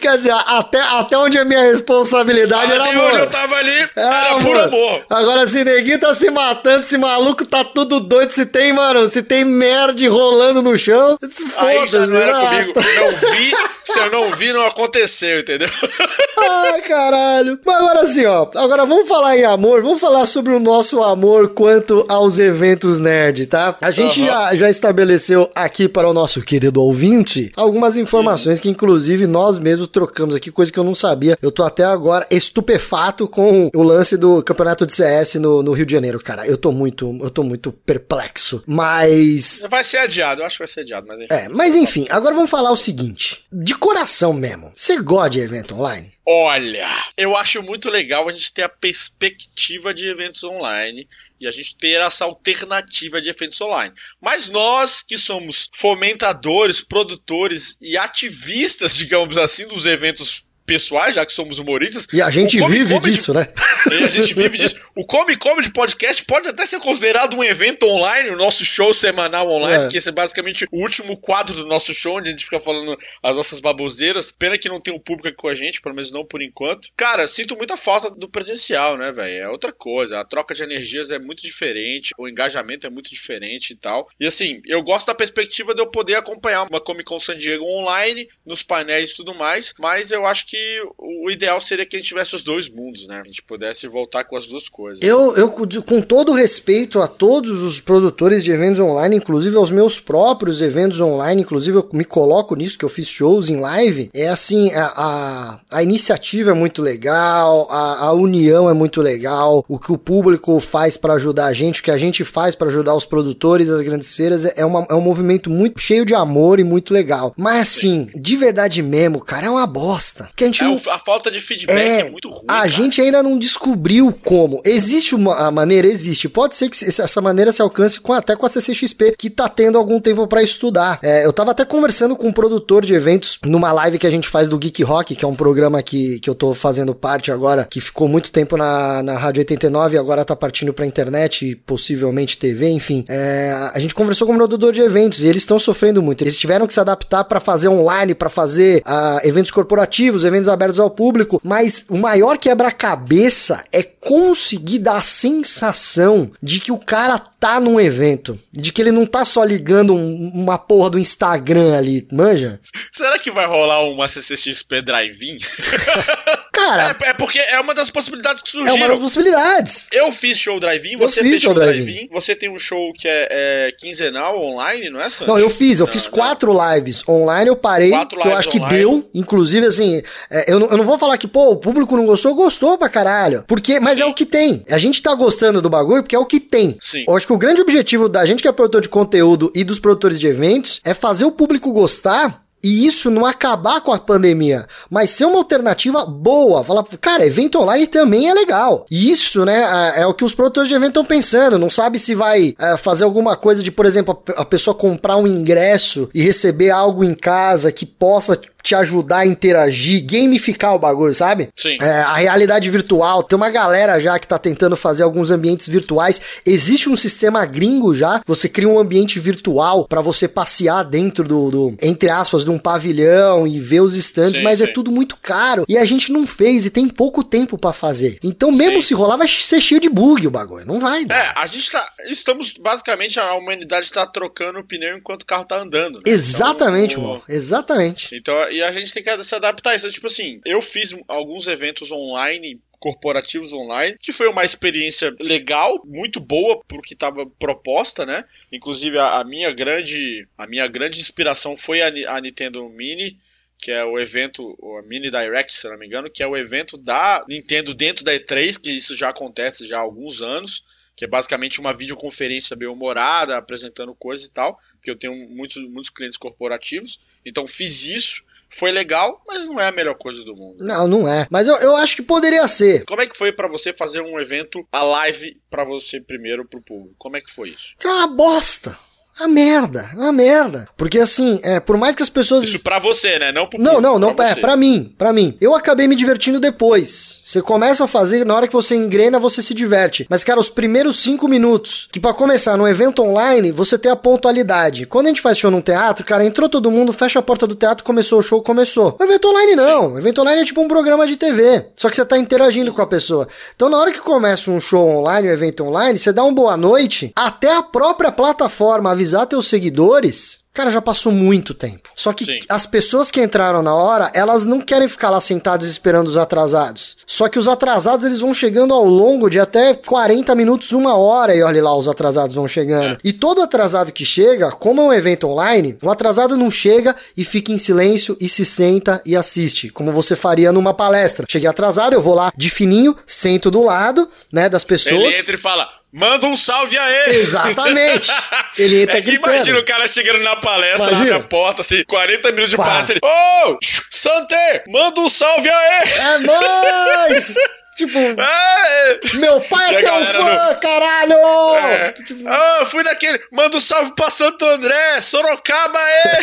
[0.00, 3.10] Quer dizer, até, até onde é minha responsabilidade até era amor.
[3.10, 4.42] onde eu tava ali, é, era amor.
[4.42, 5.06] por amor.
[5.10, 9.22] Agora, se neguinho tá se matando, esse maluco tá tudo doido, se tem, mano, se
[9.22, 11.18] tem nerd rolando no chão,
[11.56, 12.72] Aí já não era comigo.
[12.96, 15.68] Não vi, se eu não vi, não aconteceu, entendeu?
[16.38, 17.58] Ai, caralho.
[17.64, 21.50] Mas agora assim, ó, agora vamos falar em amor, vamos falar sobre o nosso amor
[21.50, 23.76] quanto aos eventos nerd, tá?
[23.80, 24.26] A gente uhum.
[24.26, 28.62] já, já estabeleceu aqui para o nosso querido ouvinte algumas informações uhum.
[28.62, 31.38] que, inclusive, nós mesmos trocamos aqui, coisa que eu não sabia.
[31.40, 35.84] Eu tô até agora estupefato com o lance do campeonato de CS no, no Rio
[35.84, 36.46] de Janeiro, cara.
[36.46, 38.64] Eu tô muito, eu tô muito perplexo.
[38.66, 39.62] Mas.
[39.68, 41.34] Vai ser adiado, eu acho que vai ser adiado, mas enfim.
[41.34, 43.44] É, mas enfim, agora vamos falar o seguinte.
[43.52, 46.14] De coração mesmo, você gosta de evento online?
[46.26, 51.06] Olha, eu acho muito legal a gente ter a perspectiva de eventos online
[51.38, 53.92] e a gente ter essa alternativa de eventos online.
[54.18, 61.32] Mas nós que somos fomentadores, produtores e ativistas, digamos assim, dos eventos pessoais, já que
[61.32, 62.06] somos humoristas.
[62.12, 63.48] E a gente vive come disso, né?
[63.90, 64.76] E a gente vive disso.
[64.96, 68.92] O Come Come de podcast pode até ser considerado um evento online, o nosso show
[68.92, 69.80] semanal online, é.
[69.82, 72.96] porque esse é basicamente o último quadro do nosso show, onde a gente fica falando
[73.22, 74.32] as nossas baboseiras.
[74.32, 76.88] Pena que não tem um público aqui com a gente, pelo menos não por enquanto.
[76.96, 79.44] Cara, sinto muita falta do presencial, né, velho?
[79.44, 80.20] É outra coisa.
[80.20, 84.08] A troca de energias é muito diferente, o engajamento é muito diferente e tal.
[84.18, 87.64] E assim, eu gosto da perspectiva de eu poder acompanhar uma Comic Con San Diego
[87.64, 91.96] online, nos painéis e tudo mais, mas eu acho que que o ideal seria que
[91.96, 93.20] a gente tivesse os dois mundos, né?
[93.20, 95.02] A gente pudesse voltar com as duas coisas.
[95.02, 100.00] Eu, eu com todo respeito a todos os produtores de eventos online, inclusive aos meus
[100.00, 104.28] próprios eventos online, inclusive eu me coloco nisso, que eu fiz shows em live, é
[104.28, 109.78] assim, a, a, a iniciativa é muito legal, a, a união é muito legal, o
[109.78, 112.94] que o público faz para ajudar a gente, o que a gente faz para ajudar
[112.94, 116.64] os produtores das grandes feiras é, uma, é um movimento muito cheio de amor e
[116.64, 117.34] muito legal.
[117.36, 120.28] Mas assim, de verdade mesmo, cara, é uma bosta.
[120.34, 120.94] Que a gente é, não...
[120.94, 122.44] a falta de feedback é, é muito ruim.
[122.48, 122.68] A cara.
[122.68, 124.60] gente ainda não descobriu como.
[124.64, 126.28] Existe uma a maneira, existe.
[126.28, 129.78] Pode ser que essa maneira se alcance com, até com a CCXP, que tá tendo
[129.78, 130.98] algum tempo para estudar.
[131.02, 134.28] É, eu tava até conversando com um produtor de eventos numa live que a gente
[134.28, 137.64] faz do Geek Rock, que é um programa que, que eu tô fazendo parte agora,
[137.64, 142.38] que ficou muito tempo na, na Rádio 89 e agora tá partindo pra internet, possivelmente
[142.38, 143.04] TV, enfim.
[143.08, 146.22] É, a gente conversou com um produtor de eventos e eles estão sofrendo muito.
[146.22, 150.78] Eles tiveram que se adaptar para fazer online, para fazer uh, eventos corporativos, eventos abertos
[150.78, 157.18] ao público, mas o maior quebra-cabeça é conseguir dar a sensação de que o cara
[157.18, 161.76] tá num evento, de que ele não tá só ligando um, uma porra do Instagram
[161.76, 162.60] ali, manja?
[162.92, 165.38] Será que vai rolar uma CCXP Drive-In?
[166.56, 166.96] Cara.
[167.02, 168.74] É, é, porque é uma das possibilidades que surgiram.
[168.74, 169.88] É uma das possibilidades.
[169.92, 172.08] Eu fiz show drive-in, você fez show drive-in.
[172.12, 175.26] Você tem um show que é, é, quinzenal online, não é, Santos?
[175.26, 175.78] Não, eu fiz.
[175.78, 176.74] Eu não, fiz quatro não.
[176.74, 177.90] lives online, eu parei.
[177.90, 178.68] Quatro que eu acho online.
[178.68, 179.10] que deu.
[179.14, 182.34] Inclusive, assim, é, eu, não, eu não vou falar que, pô, o público não gostou,
[182.34, 183.44] gostou pra caralho.
[183.46, 184.04] Porque, mas Sim.
[184.04, 184.64] é o que tem.
[184.70, 186.76] A gente tá gostando do bagulho porque é o que tem.
[186.80, 187.04] Sim.
[187.06, 189.78] Eu acho que o grande objetivo da gente que é produtor de conteúdo e dos
[189.78, 194.66] produtores de eventos é fazer o público gostar e isso não acabar com a pandemia,
[194.90, 196.64] mas ser uma alternativa boa.
[196.64, 198.84] Falar, cara, evento online também é legal.
[198.90, 201.60] E isso, né, é, o que os produtores de evento estão pensando.
[201.60, 205.28] Não sabe se vai é, fazer alguma coisa de, por exemplo, a pessoa comprar um
[205.28, 211.14] ingresso e receber algo em casa que possa te ajudar a interagir, gamificar o bagulho,
[211.14, 211.48] sabe?
[211.54, 211.78] Sim.
[211.80, 216.20] É, a realidade virtual, tem uma galera já que tá tentando fazer alguns ambientes virtuais.
[216.44, 221.50] Existe um sistema gringo já, você cria um ambiente virtual para você passear dentro do,
[221.50, 224.72] do, entre aspas, de um pavilhão e ver os stands, Sim, mas é sim.
[224.72, 228.18] tudo muito caro e a gente não fez e tem pouco tempo para fazer.
[228.22, 228.88] Então, mesmo Sim.
[228.88, 231.16] se rolar, vai ser cheio de bug o bagulho, não vai dar.
[231.16, 231.86] É, a gente tá.
[232.08, 232.54] Estamos.
[232.58, 235.96] Basicamente, a humanidade está trocando o pneu enquanto o carro tá andando.
[235.96, 236.02] Né?
[236.06, 237.22] Exatamente, Então, irmão.
[237.28, 238.08] Exatamente.
[238.12, 239.90] Então, e a gente tem que se adaptar a isso.
[239.90, 246.20] Tipo assim, eu fiz alguns eventos online corporativos online, que foi uma experiência legal, muito
[246.20, 248.24] boa pro que estava proposta, né?
[248.52, 253.18] Inclusive a, a minha grande a minha grande inspiração foi a, a Nintendo Mini,
[253.58, 256.76] que é o evento, o Mini Direct, se não me engano, que é o evento
[256.76, 260.62] da Nintendo dentro da E3, que isso já acontece já há alguns anos,
[260.94, 265.62] que é basicamente uma videoconferência bem humorada, apresentando coisas e tal, porque eu tenho muitos,
[265.62, 270.34] muitos clientes corporativos, então fiz isso, foi legal, mas não é a melhor coisa do
[270.34, 270.64] mundo.
[270.64, 271.26] Não, não é.
[271.30, 272.84] Mas eu, eu acho que poderia ser.
[272.84, 276.62] Como é que foi pra você fazer um evento a live pra você primeiro pro
[276.62, 276.94] público?
[276.98, 277.74] Como é que foi isso?
[277.78, 278.76] Que é uma bosta.
[279.18, 280.68] Uma merda, uma merda.
[280.76, 282.44] Porque assim, é, por mais que as pessoas.
[282.44, 283.32] Isso pra você, né?
[283.32, 284.40] Não pro Não, não, não, pra é, você.
[284.40, 285.34] pra mim, pra mim.
[285.40, 287.18] Eu acabei me divertindo depois.
[287.24, 290.06] Você começa a fazer, na hora que você engrena, você se diverte.
[290.10, 293.96] Mas, cara, os primeiros cinco minutos, que pra começar, num evento online, você tem a
[293.96, 294.84] pontualidade.
[294.84, 297.54] Quando a gente faz show num teatro, cara, entrou todo mundo, fecha a porta do
[297.54, 298.96] teatro, começou o show, começou.
[299.00, 299.94] O evento online não.
[299.94, 301.64] O evento online é tipo um programa de TV.
[301.74, 303.26] Só que você tá interagindo com a pessoa.
[303.54, 306.56] Então, na hora que começa um show online, um evento online, você dá um boa
[306.56, 310.46] noite, até a própria plataforma avisar teus seguidores.
[310.56, 311.90] Cara, já passou muito tempo.
[311.94, 312.38] Só que Sim.
[312.48, 316.96] as pessoas que entraram na hora, elas não querem ficar lá sentadas esperando os atrasados.
[317.06, 321.36] Só que os atrasados, eles vão chegando ao longo de até 40 minutos, uma hora,
[321.36, 322.96] e olha lá, os atrasados vão chegando.
[323.04, 327.22] E todo atrasado que chega, como é um evento online, o atrasado não chega e
[327.22, 331.26] fica em silêncio e se senta e assiste, como você faria numa palestra.
[331.28, 335.04] Cheguei atrasado, eu vou lá de fininho, sento do lado, né, das pessoas.
[335.04, 337.16] Ele entra e fala: manda um salve a ele!
[337.18, 338.10] Exatamente.
[338.58, 339.34] Ele entra É que gritando.
[339.34, 341.14] imagina o cara chegando na palestra, Imagina.
[341.16, 343.00] abre a porta, assim, 40 minutos de palestra, ele.
[343.04, 343.58] Ô!
[343.90, 344.64] Santé!
[344.68, 345.92] Manda um salve a ele!
[345.92, 347.34] É nóis!
[347.76, 351.12] tipo, É, meu pai é teu fã, caralho!
[351.58, 351.92] é.
[351.92, 353.20] Tipo, Ah, fui naquele.
[353.32, 356.20] Manda um salve pra Santo André, Sorocaba é!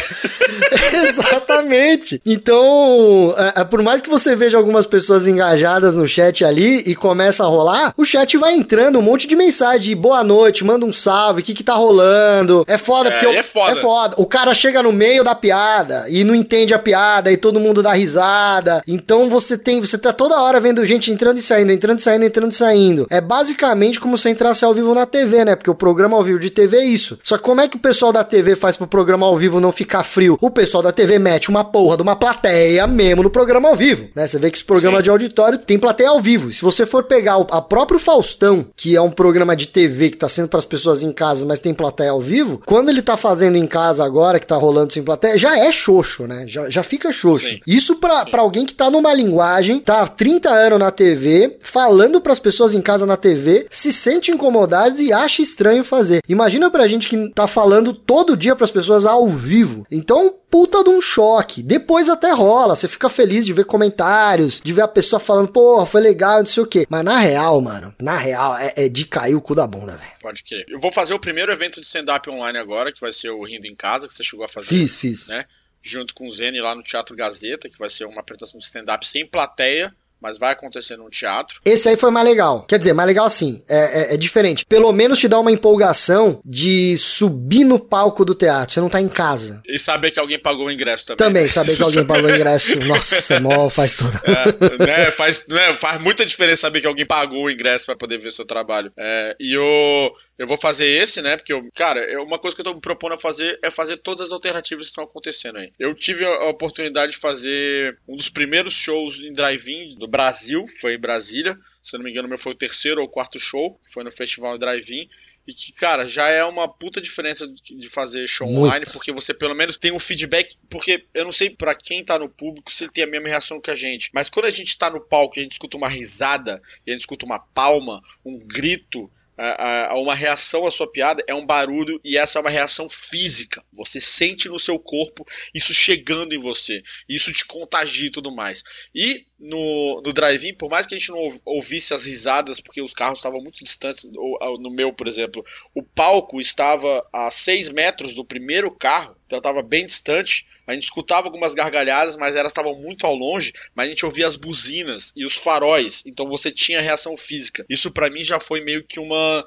[1.08, 2.22] Exatamente.
[2.26, 6.96] Então, é, é, por mais que você veja algumas pessoas engajadas no chat ali e
[6.96, 10.94] começa a rolar, o chat vai entrando um monte de mensagem boa noite, manda um
[10.94, 12.64] salve, o que que tá rolando.
[12.68, 13.72] É foda, É, porque eu- é foda.
[13.72, 14.16] é foda.
[14.18, 17.82] O cara chega no meio da piada e não entende a piada e todo mundo
[17.84, 18.82] dá risada.
[18.88, 22.26] Então você tem, você tá toda hora vendo gente entrando e saindo, entrando e saindo,
[22.26, 23.08] entrando e saindo.
[23.10, 25.56] É basicamente como se entrasse ao vivo na TV, né?
[25.56, 27.20] Porque o programa ao vivo de TV é isso.
[27.24, 29.72] Só que como é que o pessoal da TV faz pro programa ao vivo não
[29.72, 30.38] ficar frio?
[30.42, 34.10] O pessoal da TV mete uma porra de uma plateia mesmo no programa ao vivo,
[34.16, 34.28] né?
[34.28, 35.04] Você vê que esse programa Sim.
[35.04, 36.50] de auditório tem plateia ao vivo.
[36.50, 40.10] E se você for pegar o a próprio Faustão, que é um programa de TV
[40.10, 43.02] que tá sendo para as pessoas em casa, mas tem plateia ao vivo, quando ele
[43.02, 46.46] tá fazendo em casa agora, que tá rolando sem plateia, já é xoxo, né?
[46.48, 47.48] Já, já fica xoxo.
[47.48, 47.60] Sim.
[47.68, 52.22] Isso pra, pra alguém que tá numa linguagem, tá há 30 anos na TV, falando
[52.22, 56.22] pras pessoas em casa na TV, se sente incomodado e acha estranho fazer.
[56.28, 59.86] Imagina pra gente que tá falando todo dia pras pessoas ao vivo.
[59.92, 61.64] Então, puta de um choque.
[61.64, 65.84] Depois até rola, você fica feliz de ver comentários, de ver a pessoa falando, porra,
[65.84, 66.86] foi legal, não sei o quê.
[66.88, 70.12] Mas na real, mano, na real, é, é de cair o cu da bunda, velho.
[70.22, 70.64] Pode crer.
[70.70, 73.66] Eu vou fazer o primeiro evento de stand-up online agora, que vai ser o Rindo
[73.66, 74.68] em Casa, que você chegou a fazer.
[74.68, 75.28] Fiz, fiz.
[75.28, 75.44] Né?
[75.82, 79.08] Junto com o Zene lá no Teatro Gazeta, que vai ser uma apresentação de stand-up
[79.08, 79.92] sem plateia,
[80.24, 81.60] mas vai acontecer num teatro.
[81.66, 82.64] Esse aí foi mais legal.
[82.68, 84.66] Quer dizer, mais legal assim, é, é- é diferente.
[84.66, 88.74] Pelo menos te dá uma empolgação de subir no palco do teatro.
[88.74, 89.62] Você não tá em casa.
[89.68, 91.28] E saber que alguém pagou o ingresso também.
[91.28, 92.80] Também, saber que alguém pagou o ingresso.
[92.88, 94.20] Nossa, mó faz tudo.
[94.24, 98.18] É, né, faz, né, faz muita diferença saber que alguém pagou o ingresso pra poder
[98.18, 98.92] ver seu trabalho.
[98.98, 101.38] É, e eu, eu vou fazer esse, né?
[101.38, 103.98] Porque, eu, cara, eu- uma coisa que eu tô me propondo a fazer é fazer
[103.98, 105.72] todas as alternativas que estão acontecendo aí.
[105.80, 110.66] Eu tive a, a oportunidade de fazer um dos primeiros shows em drive-in do Brasil,
[110.80, 111.58] foi em Brasília.
[111.82, 114.58] Se não me engano, meu foi o terceiro ou quarto show, que foi no Festival
[114.58, 115.08] Drive-In.
[115.46, 118.68] E que, cara, já é uma puta diferença de fazer show Muito.
[118.68, 120.56] online, porque você pelo menos tem um feedback.
[120.70, 123.60] Porque eu não sei pra quem tá no público se ele tem a mesma reação
[123.60, 124.10] que a gente.
[124.14, 126.94] Mas quando a gente tá no palco e a gente escuta uma risada, e a
[126.94, 131.46] gente escuta uma palma, um grito, a- a- uma reação à sua piada, é um
[131.46, 133.64] barulho e essa é uma reação física.
[133.74, 136.84] Você sente no seu corpo isso chegando em você.
[137.08, 138.64] Isso te contagia e tudo mais.
[138.94, 142.82] E no, no drive-in, por mais que a gente não ouv- ouvisse as risadas, porque
[142.82, 145.44] os carros estavam muito distantes, no meu, por exemplo,
[145.76, 149.16] o palco estava a 6 metros do primeiro carro.
[149.34, 150.46] Então então eu tava bem distante.
[150.68, 154.28] A gente escutava algumas gargalhadas, mas elas estavam muito ao longe, mas a gente ouvia
[154.28, 157.66] as buzinas e os faróis, então você tinha reação física.
[157.68, 159.44] Isso para mim já foi meio que uma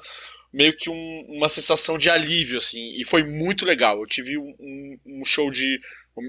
[0.53, 3.99] meio que um, uma sensação de alívio, assim, e foi muito legal.
[3.99, 5.79] Eu tive um, um, show de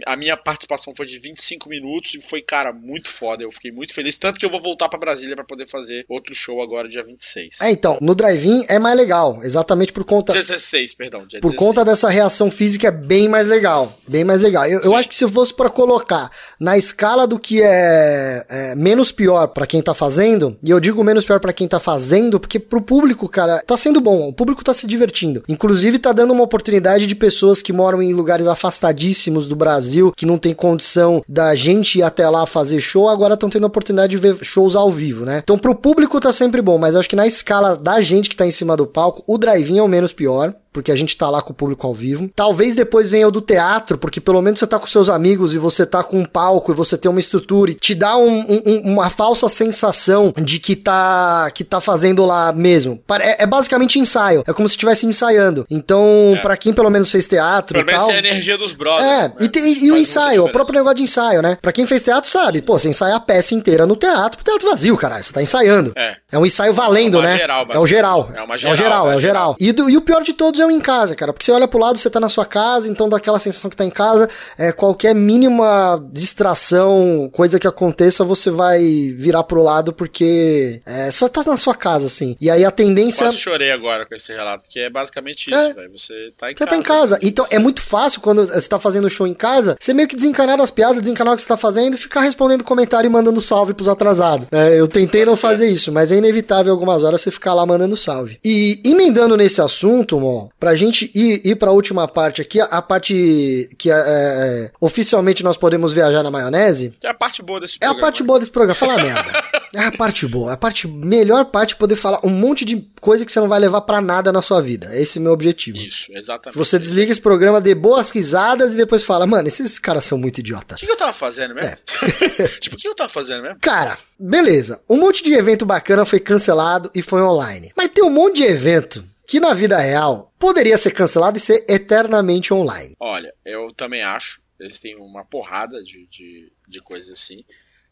[0.06, 3.42] a minha participação foi de 25 minutos e foi, cara, muito foda.
[3.42, 4.18] Eu fiquei muito feliz.
[4.18, 7.60] Tanto que eu vou voltar para Brasília para poder fazer outro show agora, dia 26.
[7.62, 9.40] É, então, no drive-in é mais legal.
[9.42, 10.32] Exatamente por conta.
[10.32, 11.20] 16, perdão.
[11.20, 11.56] Por 16.
[11.56, 13.98] conta dessa reação física é bem mais legal.
[14.06, 14.66] Bem mais legal.
[14.66, 18.74] Eu, eu acho que se eu fosse para colocar na escala do que é, é
[18.74, 22.38] menos pior para quem tá fazendo, e eu digo menos pior para quem tá fazendo,
[22.38, 24.28] porque pro público, cara, tá sendo bom.
[24.28, 25.42] O público tá se divertindo.
[25.48, 30.12] Inclusive, tá dando uma oportunidade de pessoas que moram em lugares afastadíssimos do Brasil Brasil,
[30.16, 33.68] que não tem condição da gente ir até lá fazer show, agora estão tendo a
[33.68, 35.40] oportunidade de ver shows ao vivo, né?
[35.42, 38.44] Então pro público tá sempre bom, mas acho que na escala da gente que tá
[38.44, 41.42] em cima do palco, o drive-in é o menos pior porque a gente tá lá
[41.42, 42.30] com o público ao vivo.
[42.34, 45.58] Talvez depois venha o do teatro, porque pelo menos você tá com seus amigos e
[45.58, 48.92] você tá com um palco e você tem uma estrutura e te dá um, um,
[48.92, 53.00] uma falsa sensação de que tá, que tá fazendo lá mesmo.
[53.20, 55.66] É, é basicamente ensaio, é como se estivesse ensaiando.
[55.70, 56.40] Então, é.
[56.40, 58.06] para quem pelo menos fez teatro pelo e tal...
[58.08, 59.08] Menos é a energia dos brothers.
[59.08, 59.32] É, né?
[59.40, 61.58] e, tem, e o ensaio, o próprio negócio de ensaio, né?
[61.60, 64.96] Pra quem fez teatro sabe, pô, você ensaia a peça inteira no teatro, teatro vazio,
[64.96, 65.92] caralho, você tá ensaiando.
[65.96, 66.16] É.
[66.30, 67.38] É um ensaio valendo, é né?
[67.38, 68.30] Geral, é o geral.
[68.34, 68.72] É uma geral.
[68.72, 69.56] É o geral, é o geral.
[69.58, 71.68] E, do, e o pior de todos é o em casa, cara, porque você olha
[71.68, 74.28] pro lado, você tá na sua casa, então dá aquela sensação que tá em casa,
[74.56, 78.80] é, qualquer mínima distração, coisa que aconteça, você vai
[79.16, 82.36] virar pro lado porque é, só tá na sua casa, assim.
[82.40, 83.24] E aí a tendência.
[83.24, 85.90] Eu chorei agora com esse relato, porque é basicamente isso, é, velho.
[85.96, 86.70] Você tá em você casa.
[86.70, 87.18] Tá em casa.
[87.22, 87.56] Então você...
[87.56, 90.70] é muito fácil quando você tá fazendo show em casa, você meio que desencanar as
[90.70, 93.88] piadas, desencanar o que você tá fazendo e ficar respondendo comentário e mandando salve pros
[93.88, 94.46] atrasados.
[94.50, 97.96] É, eu tentei não fazer isso, mas é inevitável algumas horas você ficar lá mandando
[97.96, 98.38] salve.
[98.44, 102.82] E emendando nesse assunto, Mo, pra gente ir ir, para a última parte aqui, a
[102.82, 106.94] parte que é, é, oficialmente nós podemos viajar na maionese.
[107.02, 107.98] É a parte boa desse programa.
[107.98, 108.74] É a parte boa desse programa.
[108.74, 109.44] Fala merda.
[109.74, 110.52] É a parte boa.
[110.52, 113.60] A parte melhor parte é poder falar um monte de coisa que você não vai
[113.60, 114.96] levar para nada na sua vida.
[114.96, 115.78] Esse é o meu objetivo.
[115.78, 116.58] Isso, exatamente.
[116.58, 120.38] Você desliga esse programa, dê boas risadas e depois fala, mano, esses caras são muito
[120.38, 120.78] idiotas.
[120.78, 121.70] O que, que eu tava fazendo mesmo?
[121.70, 122.48] É.
[122.60, 123.58] tipo, o que eu tava fazendo mesmo?
[123.60, 124.80] Cara, beleza.
[124.88, 127.72] Um monte de evento bacana foi cancelado e foi online.
[127.76, 131.62] Mas tem um monte de evento que na vida real poderia ser cancelado e ser
[131.68, 132.94] eternamente online.
[132.98, 134.40] Olha, eu também acho.
[134.58, 137.44] Eles têm uma porrada de, de, de coisas assim.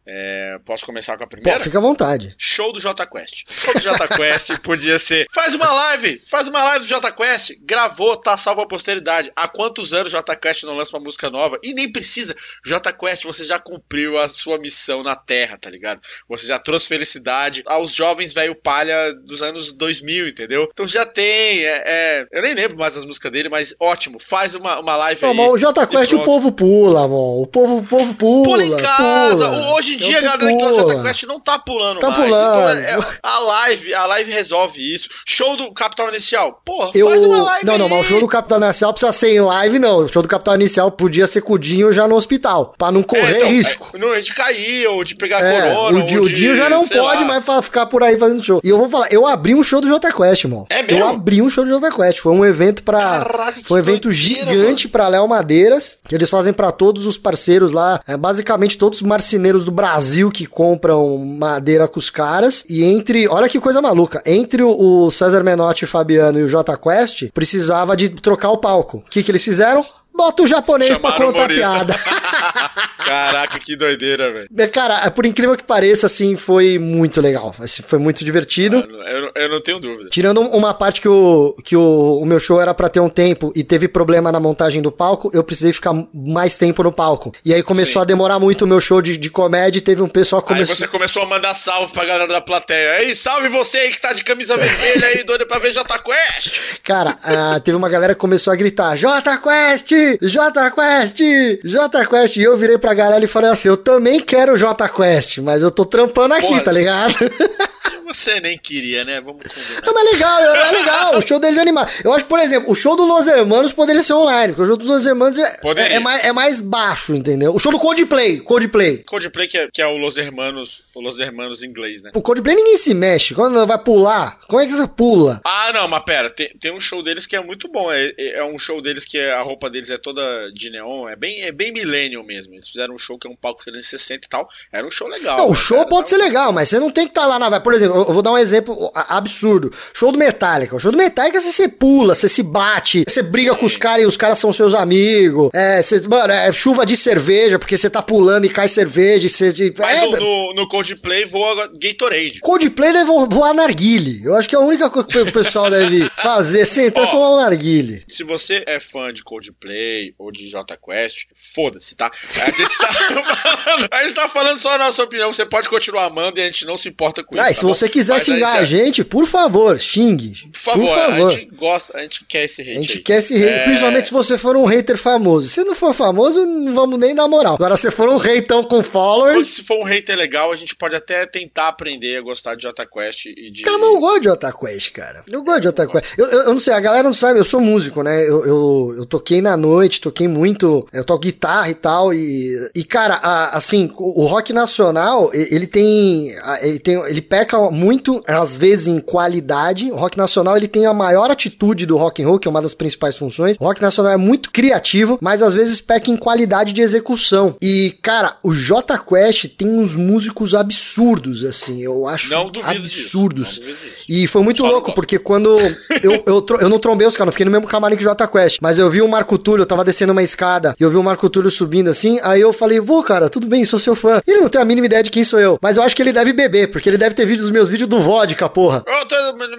[0.08, 1.58] É, posso começar com a primeira?
[1.58, 2.32] Pô, fica à vontade.
[2.38, 3.44] Show do J Quest.
[3.50, 5.26] Show do J Quest podia ser.
[5.32, 6.22] Faz uma live!
[6.24, 7.56] Faz uma live do J Quest.
[7.62, 9.32] Gravou, tá salvo a posteridade.
[9.34, 11.58] Há quantos anos o J Quest não lança uma música nova?
[11.60, 12.36] E nem precisa.
[12.64, 16.00] J Quest, você já cumpriu a sua missão na Terra, tá ligado?
[16.28, 20.68] Você já trouxe felicidade aos jovens velho palha dos anos 2000, entendeu?
[20.72, 21.64] Então já tem.
[21.64, 22.26] É, é...
[22.30, 24.18] Eu nem lembro mais as músicas dele, mas ótimo.
[24.20, 25.36] Faz uma, uma live não, aí.
[25.38, 27.42] o J Quest o povo pula, amor.
[27.42, 28.44] O povo, o povo pula.
[28.44, 29.48] Pula em casa.
[29.48, 29.74] Pula.
[29.74, 32.24] Hoje em dia, galera que o Jota Quest não tá pulando tá mais.
[32.24, 32.80] Pulando.
[32.80, 35.08] Então, é, a live, a live resolve isso.
[35.26, 36.60] Show do Capital Inicial.
[36.64, 37.08] Porra, eu...
[37.08, 37.78] faz uma live Não, aí.
[37.78, 39.98] não, mas o show do Capital Inicial precisa ser em live, não.
[39.98, 43.02] O show do Capital Inicial podia ser com o Dinho já no hospital, pra não
[43.02, 43.90] correr é, então, risco.
[43.94, 47.24] É, não, de cair, ou de pegar é, corona, o, o Dinho já não pode
[47.24, 47.24] lá.
[47.24, 48.60] mais ficar por aí fazendo show.
[48.62, 50.66] E eu vou falar, eu abri um show do Jota Quest, mano.
[50.68, 50.98] É mesmo?
[50.98, 52.18] Eu abri um show do Jota Quest.
[52.18, 52.98] Foi um evento pra...
[52.98, 54.92] Caraca, foi um evento doideira, gigante mano.
[54.92, 59.06] pra Léo Madeiras, que eles fazem pra todos os parceiros lá, é, basicamente todos os
[59.06, 59.85] marceneiros do Brasil
[60.32, 62.64] que compram madeira com os caras.
[62.68, 63.28] E entre.
[63.28, 64.22] Olha que coisa maluca.
[64.26, 68.98] Entre o César Menotti e Fabiano e o J Quest, precisava de trocar o palco.
[68.98, 69.82] O que, que eles fizeram?
[70.16, 71.94] Bota o japonês Chamaram pra contar piada.
[73.06, 74.70] Caraca, que doideira, velho.
[74.72, 77.54] Cara, é, por incrível que pareça, assim, foi muito legal.
[77.60, 78.78] Assim, foi muito divertido.
[78.78, 80.10] Ah, eu, eu, não tenho dúvida.
[80.10, 83.52] Tirando uma parte que, o, que o, o meu show era para ter um tempo
[83.54, 87.32] e teve problema na montagem do palco, eu precisei ficar mais tempo no palco.
[87.44, 88.04] E aí começou Sim.
[88.04, 90.72] a demorar muito o meu show de, de comédia e teve um pessoal que começou...
[90.72, 92.92] Aí você começou a mandar salve pra galera da plateia.
[92.94, 96.80] Aí, salve você aí que tá de camisa vermelha aí, doido pra ver J Quest.
[96.82, 99.92] Cara, uh, teve uma galera que começou a gritar, J Quest!
[100.20, 101.18] J Quest!
[101.64, 102.36] J Quest!
[102.36, 105.70] E eu virei pra galera e falei assim: eu também quero J Quest, mas eu
[105.70, 106.60] tô trampando aqui, Porra.
[106.62, 107.14] tá ligado?
[108.06, 109.20] Você nem queria, né?
[109.20, 109.82] Vamos combinar.
[109.84, 111.18] Não, mas é legal, é legal.
[111.18, 111.90] o show deles é animado.
[112.04, 114.76] Eu acho, por exemplo, o show do Los Hermanos poderia ser online, porque o show
[114.76, 117.54] dos Los Hermanos é, é, é, mais, é mais baixo, entendeu?
[117.54, 119.02] O show do Coldplay, Coldplay.
[119.04, 122.10] Coldplay que é, que é o Los Hermanos, o Los Hermanos inglês, né?
[122.14, 123.34] O Coldplay ninguém se mexe.
[123.34, 125.40] Quando vai pular, como é que você pula?
[125.44, 127.90] Ah, não, mas pera, tem, tem um show deles que é muito bom.
[127.92, 131.42] É, é um show deles que a roupa deles é toda de neon, é bem,
[131.42, 132.54] é bem millennial mesmo.
[132.54, 134.48] Eles fizeram um show que é um palco 360 e tal.
[134.72, 135.38] Era um show legal.
[135.38, 137.38] Não, o show cara, pode ser legal, mas você não tem que estar tá lá
[137.38, 137.60] na.
[137.60, 139.70] Por exemplo, eu vou dar um exemplo absurdo.
[139.94, 140.76] Show do Metallica.
[140.76, 144.04] O show do Metallica você se pula, você se bate, você briga com os caras
[144.04, 145.50] e os caras são seus amigos.
[145.54, 149.26] É, você, mano, é chuva de cerveja, porque você tá pulando e cai cerveja.
[149.26, 152.40] E você, Mas é, no, no Coldplay voa Gatorade.
[152.40, 154.22] Coldplay deve voar narguile.
[154.24, 157.32] Eu acho que é a única coisa que o pessoal deve fazer, sentar e fumar
[157.32, 158.04] um narguile.
[158.08, 162.10] Se você é fã de Coldplay ou de J Quest, foda-se, tá?
[162.42, 165.32] A gente tá falando, a gente tá falando só a nossa opinião.
[165.32, 167.62] Você pode continuar amando e a gente não se importa com ah, isso.
[167.62, 170.32] tá você quiser xingar a gente, por favor, xingue.
[170.52, 172.70] Por favor, por favor, a gente gosta, a gente quer esse hate.
[172.70, 173.02] A gente aí.
[173.02, 173.64] quer esse hate, é...
[173.64, 175.48] principalmente se você for um hater famoso.
[175.48, 177.54] Se não for famoso, não vamos nem dar moral.
[177.54, 179.48] Agora, se for um hater com followers.
[179.48, 182.86] Se for um hater legal, a gente pode até tentar aprender a gostar de J
[182.86, 183.62] Quest e de.
[183.62, 185.24] Cara, mas eu gosto de J Quest, cara.
[185.30, 186.06] Eu gosto de J Quest.
[186.16, 188.22] Eu, eu, eu, não sei, a galera não sabe, eu sou músico, né?
[188.22, 190.86] Eu, eu, eu toquei na noite, toquei muito.
[190.92, 192.12] Eu toco guitarra e tal.
[192.12, 196.34] E, e cara, a, assim, o rock nacional, ele tem.
[196.62, 196.94] Ele tem.
[197.06, 199.90] Ele peca muito, às vezes, em qualidade.
[199.90, 202.60] O rock nacional ele tem a maior atitude do rock and roll, que é uma
[202.60, 203.56] das principais funções.
[203.60, 207.54] O rock nacional é muito criativo, mas às vezes peca em qualidade de execução.
[207.62, 211.82] E, cara, o J Quest tem uns músicos absurdos, assim.
[211.82, 212.28] Eu acho
[212.64, 213.60] absurdos.
[213.60, 213.62] Disso.
[214.08, 215.56] E foi muito Só louco, porque quando
[216.02, 218.26] eu, eu, eu não trombei os caras, não fiquei no mesmo camarim que o J
[218.26, 220.96] Quest, mas eu vi o Marco Túlio, eu tava descendo uma escada, e eu vi
[220.96, 224.20] o Marco Túlio subindo assim, aí eu falei, pô, cara, tudo bem, sou seu fã.
[224.26, 226.02] E ele não tem a mínima ideia de quem sou eu, mas eu acho que
[226.02, 228.84] ele deve beber, porque ele deve ter visto os meus vídeos do vodka, porra.
[228.86, 229.16] Ô, tô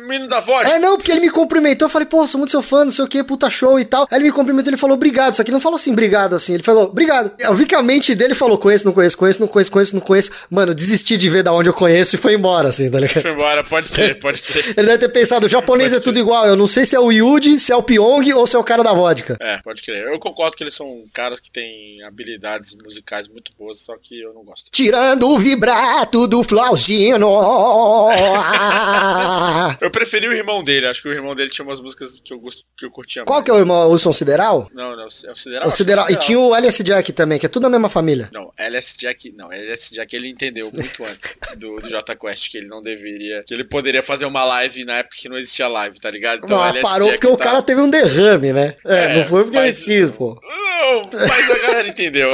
[0.07, 0.75] menino da vodka.
[0.75, 3.05] É, não, porque ele me cumprimentou, eu falei, pô, sou muito seu fã, não sei
[3.05, 4.07] o que, puta show e tal.
[4.09, 6.63] Aí ele me cumprimentou, ele falou, obrigado, só que não falou assim, obrigado, assim, ele
[6.63, 7.31] falou, obrigado.
[7.39, 10.01] Eu vi que a mente dele falou, conheço, não conheço, conheço, não conheço, conheço, não
[10.01, 10.31] conheço.
[10.49, 13.21] Mano, desisti de ver da onde eu conheço e foi embora, assim, tá ligado?
[13.21, 14.73] Foi embora, pode ter, pode ter.
[14.77, 16.99] ele deve ter pensado, o japonês pode é tudo igual, eu não sei se é
[16.99, 19.37] o Yuji, se é o Pyong ou se é o cara da vodka.
[19.39, 20.07] É, pode crer.
[20.07, 24.33] Eu concordo que eles são caras que têm habilidades musicais muito boas, só que eu
[24.33, 24.71] não gosto.
[24.71, 27.27] Tirando o vibrato do Flauzino.
[29.81, 32.39] eu preferi o irmão dele, acho que o irmão dele tinha umas músicas que eu,
[32.39, 32.63] gost...
[32.77, 33.45] que eu curtia Qual mais.
[33.45, 33.89] que é o irmão?
[33.89, 34.69] O Som Sideral?
[34.75, 35.63] Não, não, é o Sideral.
[35.63, 36.09] É o Sideral.
[36.09, 38.29] E tinha o LS Jack também, que é tudo a mesma família.
[38.33, 42.57] Não, LS Jack, não, LS Jack ele entendeu muito antes do, do J Quest que
[42.57, 45.99] ele não deveria, que ele poderia fazer uma live na época que não existia live,
[45.99, 46.41] tá ligado?
[46.43, 47.43] Então, não, LS parou Jack porque tá...
[47.43, 48.75] o cara teve um derrame, né?
[48.85, 49.87] É, é não foi porque mas...
[49.87, 50.39] ele quis, pô.
[50.43, 52.33] Não, mas a galera entendeu.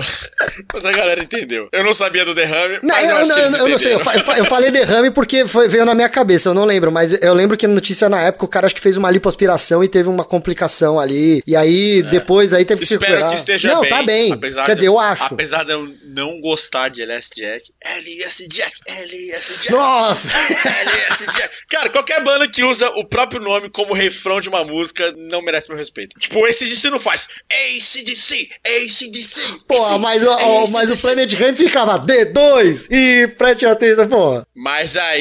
[0.73, 1.69] mas a galera entendeu.
[1.71, 3.99] Eu não sabia do derrame, não, eu, eu, não, eu não sei, eu,
[4.37, 7.55] eu falei derrame porque foi, veio na minha cabeça, eu não lembro, mas eu lembro
[7.55, 10.25] que a notícia na época o cara acho que fez uma lipoaspiração e teve uma
[10.25, 12.09] complicação ali, e aí é.
[12.09, 13.29] depois aí teve que Espero se curar.
[13.29, 13.89] que esteja não, bem.
[13.89, 14.33] tá bem.
[14.33, 15.23] Apesar Quer dizer, eu acho.
[15.23, 19.71] Apesar de eu não gostar de LS Jack, LS Jack, LS Jack.
[19.71, 20.27] Nossa!
[20.27, 21.55] LS Jack.
[21.69, 25.69] Cara, qualquer banda que usa o próprio nome como refrão de uma música não merece
[25.69, 26.19] meu respeito.
[26.19, 29.41] Tipo, o ACDC não faz ACDC, ACDC.
[29.69, 34.41] Pô, mas, o, mas o Planet Ramp ficava D2 e preste atenção, pô.
[34.53, 35.12] Mas aí,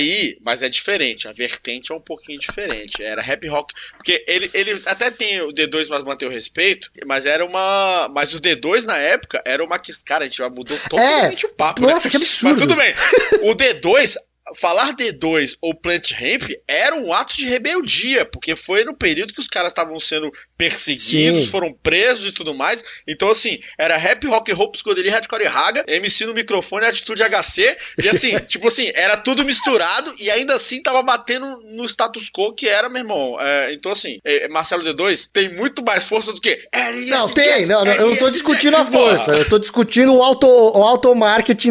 [0.43, 3.03] mas é diferente, a vertente é um pouquinho diferente.
[3.03, 7.27] Era rap rock, porque ele, ele até tem o D2, mas mantém o respeito, mas
[7.27, 8.09] era uma.
[8.13, 9.81] Mas o D2 na época era uma.
[10.05, 11.83] Cara, a gente mudou totalmente é, o papo.
[11.83, 12.11] Nossa, né?
[12.11, 12.53] que absurdo.
[12.53, 12.95] Mas tudo bem.
[13.43, 14.17] O D2,
[14.57, 19.41] falar D2 ou Plant Ramp era um ato de rebeldia, porque foi no período que
[19.41, 21.51] os caras estavam sendo perseguidos, Sim.
[21.51, 22.83] foram presos e tudo mais.
[23.07, 27.77] Então, assim, era rap, rock roll, psicodelia, hardcore e raga, MC no microfone, atitude HC,
[28.03, 32.53] e assim, tipo assim, era tudo misturado e ainda assim tava batendo no status quo
[32.53, 33.37] que era, meu irmão.
[33.41, 37.67] É, então, assim, é, Marcelo D2 tem muito mais força do que LS Não, tem,
[37.67, 41.13] não, não eu não tô discutindo a força, eu tô discutindo o auto, o auto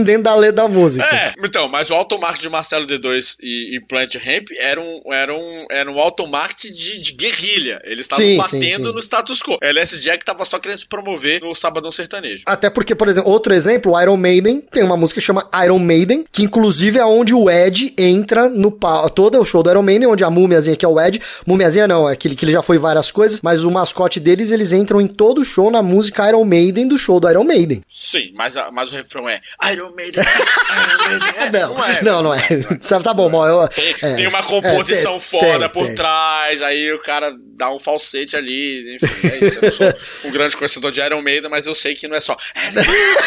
[0.04, 1.06] dentro da lei da música.
[1.06, 5.02] É, então, mas o auto marketing de Marcelo D2 e, e Plant Ramp era um,
[5.12, 7.82] era um, era um automarket de, de guerrilha.
[7.84, 8.94] Eles estavam batendo sim, sim.
[8.94, 9.58] no status quo.
[9.62, 12.44] LS Jack tava só querendo se promover no Sabadão Sertanejo.
[12.46, 15.80] Até porque, por exemplo, outro exemplo, o Iron Maiden tem uma música que chama Iron
[15.80, 19.10] Maiden, que inclusive é onde o Ed entra no pau.
[19.10, 22.08] Todo o show do Iron Maiden, onde a múmiazinha, que é o Ed, múmiazinha não,
[22.08, 25.08] é aquele que ele já foi várias coisas, mas o mascote deles, eles entram em
[25.08, 27.82] todo o show na música Iron Maiden do show do Iron Maiden.
[27.88, 29.40] Sim, mas, a, mas o refrão é
[29.72, 31.32] Iron Maiden, Iron Maiden.
[31.42, 32.02] É, não, não é.
[32.04, 32.51] Não, não é.
[33.04, 33.32] tá bom.
[33.46, 37.34] Eu, tem, é, tem uma composição é, tem, foda tem, por trás, aí o cara
[37.56, 39.58] dá um falsete ali, enfim, é isso.
[39.58, 39.94] Eu não sou
[40.26, 42.36] um grande conhecedor de Iron Maiden, mas eu sei que não é só.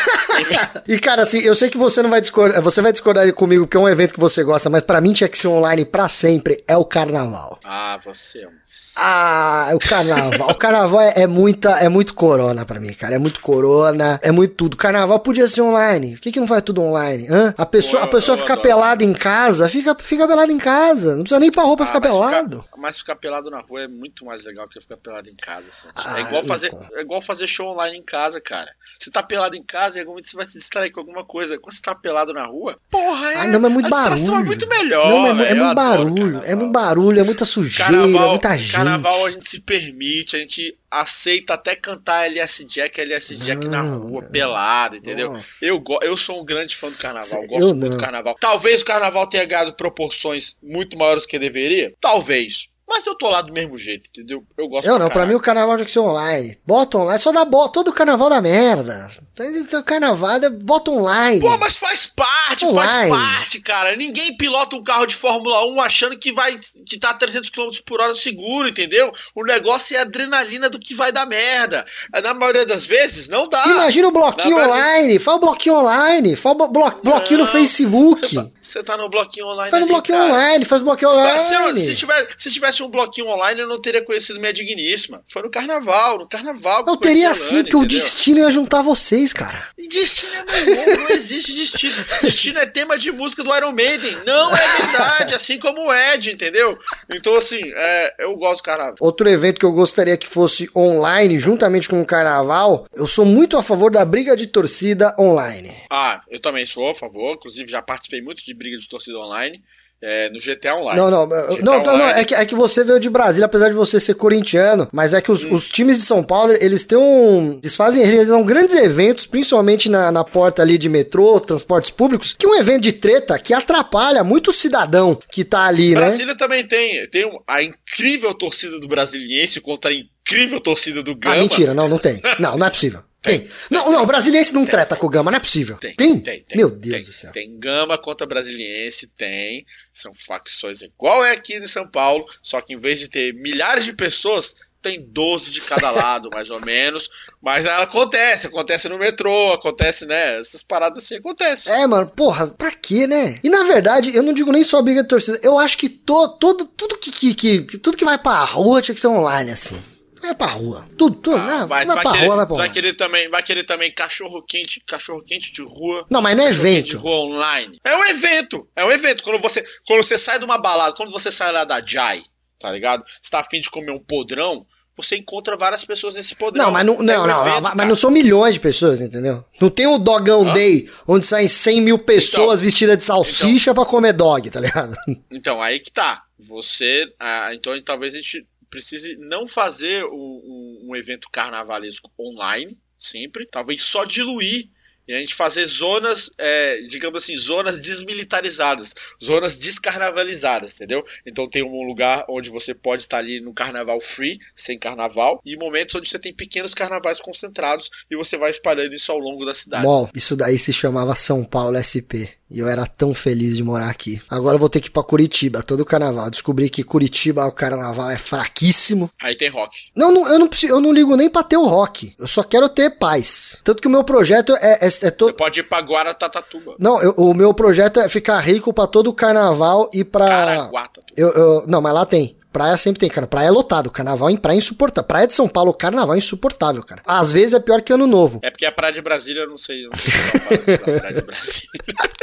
[0.89, 3.77] e cara, assim, eu sei que você não vai discordar, você vai discordar comigo porque
[3.77, 6.65] é um evento que você gosta, mas para mim tinha que ser online para sempre,
[6.67, 7.59] é o carnaval.
[7.65, 8.64] Ah, você é um
[8.97, 10.51] ah, o carnaval.
[10.51, 13.15] o carnaval é, é, muita, é muito corona pra mim, cara.
[13.15, 14.77] É muito corona, é muito tudo.
[14.77, 16.13] Carnaval podia ser online.
[16.15, 17.27] Por que, que não faz tudo online?
[17.29, 17.55] Hã?
[17.59, 21.17] A pessoa, Pô, a pessoa fica pelada em casa, fica, fica pelado em casa.
[21.17, 22.63] Não precisa nem ir pra rua pra Ah, ficar mas pelado.
[22.63, 25.69] Ficar, mas ficar pelado na rua é muito mais legal que ficar pelado em casa.
[25.71, 25.89] assim.
[25.97, 26.87] Ah, é, igual fazer, então.
[26.95, 28.71] é igual fazer show online em casa, cara.
[28.99, 31.59] Você tá pelado em casa e momento você vai se distrair com alguma coisa.
[31.59, 33.37] Quando você tá pelado na rua, porra, é.
[33.41, 34.45] Ah, não, mas é muito a distração barulho.
[34.45, 35.09] é muito melhor.
[35.11, 36.15] Não, é, é muito barulho.
[36.15, 36.43] carnaval.
[36.45, 38.73] É muito barulho, é muita sujeira, é Carnaval, muita gente.
[38.73, 43.83] carnaval a gente se permite, a gente aceita até cantar LS Jack, LS Jack na
[43.83, 44.31] Não, rua, não.
[44.31, 45.31] pelado, entendeu?
[45.33, 45.65] Nossa.
[45.65, 47.99] Eu, eu sou um grande fã do carnaval, Eu gosto muito do não.
[47.99, 48.37] carnaval.
[48.41, 52.69] Talvez o carnaval tenha ganhado proporções muito maiores que deveria, talvez.
[52.97, 54.45] Mas eu tô lá do mesmo jeito, entendeu?
[54.57, 55.29] Eu gosto Eu não, pra caralho.
[55.31, 56.57] mim o carnaval tinha que ser online.
[56.65, 57.73] Bota online, só dá bota.
[57.75, 59.11] Todo carnaval dá merda.
[59.35, 61.41] Todo Carnaval, é- bota online.
[61.41, 63.11] Pô, mas faz parte, Online.
[63.11, 63.97] faz parte, cara.
[63.97, 66.55] Ninguém pilota um carro de Fórmula 1 achando que vai
[66.87, 69.13] que tá a 300 km por hora seguro, entendeu?
[69.35, 71.85] O negócio é a adrenalina do que vai dar merda.
[72.23, 73.65] Na maioria das vezes, não dá.
[73.67, 75.19] Imagina o bloquinho Na online.
[75.19, 76.37] Faz o bloquinho online.
[76.37, 78.53] Faz o blo- blo- bloquinho no Não, Facebook.
[78.61, 80.31] Você tá, tá no bloquinho online Faz no bloquinho cara.
[80.33, 80.65] online.
[80.65, 81.81] Faz o bloquinho Mas se, eu- online.
[81.81, 85.23] se tivesse, se tivesse um bloquinho online, eu não teria conhecido minha digníssima.
[85.27, 86.85] Foi no carnaval, no carnaval.
[86.85, 89.69] Não teria assim, Lani, que o destino ia juntar vocês, cara.
[89.79, 91.95] E Destino é meu irmão, não existe destino.
[92.23, 94.17] Destino é tema de música do Iron Maiden.
[94.27, 96.79] Não é verdade, assim como o Ed, entendeu?
[97.11, 98.95] Então, assim, é, eu gosto do carnaval.
[99.01, 103.57] Outro evento que eu gostaria que fosse online, juntamente com o carnaval, eu sou muito
[103.57, 105.75] a favor da briga de torcida online.
[105.91, 109.63] Ah, eu também sou a favor, inclusive já participei muito de briga de torcida online.
[110.07, 111.01] É, no GTA Online.
[111.01, 113.69] Não, não, GTA não, não, não, é que, é que você veio de Brasília, apesar
[113.71, 115.35] de você ser corintiano, mas é que Hum.
[115.35, 117.59] os, os times de São Paulo, eles têm um.
[117.63, 122.35] Eles fazem, eles realizam grandes eventos, principalmente na, na porta ali de metrô, transportes públicos,
[122.39, 126.03] que é um evento de treta que atrapalha muito o cidadão que tá ali, né?
[126.03, 131.17] Brasília também tem, tem a incrível torcida do Brasiliense contra a incrível torcida do Ah,
[131.19, 131.37] Gama.
[131.37, 132.21] mentira, não, não tem.
[132.39, 133.01] Não, não é possível.
[133.25, 133.41] Tem.
[133.41, 135.77] Tem, Não, não, o brasiliense não treta com o Gama, não é possível.
[135.79, 136.21] Tem, Tem?
[136.21, 136.57] tem, tem.
[136.59, 137.33] Meu Deus tem, do céu.
[137.33, 139.65] Tem Gama contra Brasiliense, tem.
[139.93, 143.85] São facções igual é aqui em São Paulo, só que em vez de ter milhares
[143.87, 147.09] de pessoas, tem 12 de cada lado, mais ou menos.
[147.43, 150.39] Mas ela acontece, acontece no metrô, acontece, né?
[150.39, 151.73] Essas paradas assim acontecem.
[151.73, 153.41] É, mano, porra, pra quê, né?
[153.43, 156.29] E na verdade, eu não digo nem só briga de torcida, eu acho que to,
[156.39, 159.83] todo, tudo que, que, que- tudo que vai pra rua tinha que ser online, assim.
[160.25, 160.89] Vai pra rua.
[160.97, 162.75] Tudo, tudo, Ah, não, vai, vai, vai, pra querer, rua, vai pra vai rua.
[162.75, 166.07] querer também, vai querer também cachorro quente, cachorro quente de rua.
[166.11, 166.99] Não, mas não é quente de evento.
[166.99, 167.79] rua online.
[167.85, 169.23] É um evento, é um evento.
[169.25, 172.23] Quando você, quando você sai de uma balada, quando você sai lá da Jai,
[172.59, 173.05] tá ligado?
[173.23, 174.65] Você tá afim de comer um podrão,
[174.97, 176.67] você encontra várias pessoas nesse podrão.
[176.67, 177.85] Não, mas não, É não, um não, evento, mas cara.
[177.89, 179.45] não são milhões de pessoas, entendeu?
[179.61, 183.85] Não tem o Dogão Day, onde saem 100 mil pessoas Então, vestidas de salsicha pra
[183.85, 184.97] comer dog, tá ligado?
[185.31, 186.23] Então, aí que tá.
[186.39, 187.13] Você.
[187.19, 193.47] ah, então, talvez a gente precise não fazer um, um- evento carnavalesco online, sempre.
[193.47, 194.69] Talvez só diluir.
[195.07, 201.05] E a gente fazer zonas, é, digamos assim, zonas desmilitarizadas, zonas descarnavalizadas, entendeu?
[201.27, 205.59] Então tem um lugar onde você pode estar ali no carnaval free, sem carnaval, e
[205.59, 209.55] momentos onde você tem pequenos carnavais concentrados e você vai espalhando isso ao longo da
[209.55, 209.85] cidade.
[209.85, 212.33] Bom, isso daí se chamava São Paulo SP.
[212.55, 214.23] E eu era tão feliz de morar aqui.
[214.31, 216.31] Agora eu vou ter que ir pra Curitiba, todo carnaval.
[216.31, 219.11] Descobri que Curitiba, o carnaval é fraquíssimo.
[219.21, 219.91] Aí tem rock.
[219.97, 222.15] Não, não, eu, não eu não ligo nem pra ter o rock.
[222.17, 223.59] Eu só quero ter paz.
[223.65, 225.35] Tanto que o meu projeto é, é, é Você todo.
[225.35, 226.77] pode ir pra Guaratatatuba.
[226.79, 230.27] Não, eu- o meu projeto é ficar rico pra todo o carnaval e pra.
[230.29, 231.07] Caraguatatuba.
[231.17, 232.37] Eu, eu- não, mas lá tem.
[232.53, 233.27] Praia sempre tem, cara.
[233.27, 233.91] Praia é lotado.
[233.91, 235.09] Carnaval em praia é insuportável.
[235.09, 237.03] Praia de São Paulo, carnaval é insuportável, cara.
[237.05, 238.39] Às vezes é pior que ano novo.
[238.45, 239.85] É porque a Praia de Brasília, eu não sei.
[239.85, 240.57] Eu não sei falar
[240.95, 241.69] da Praia de Brasília.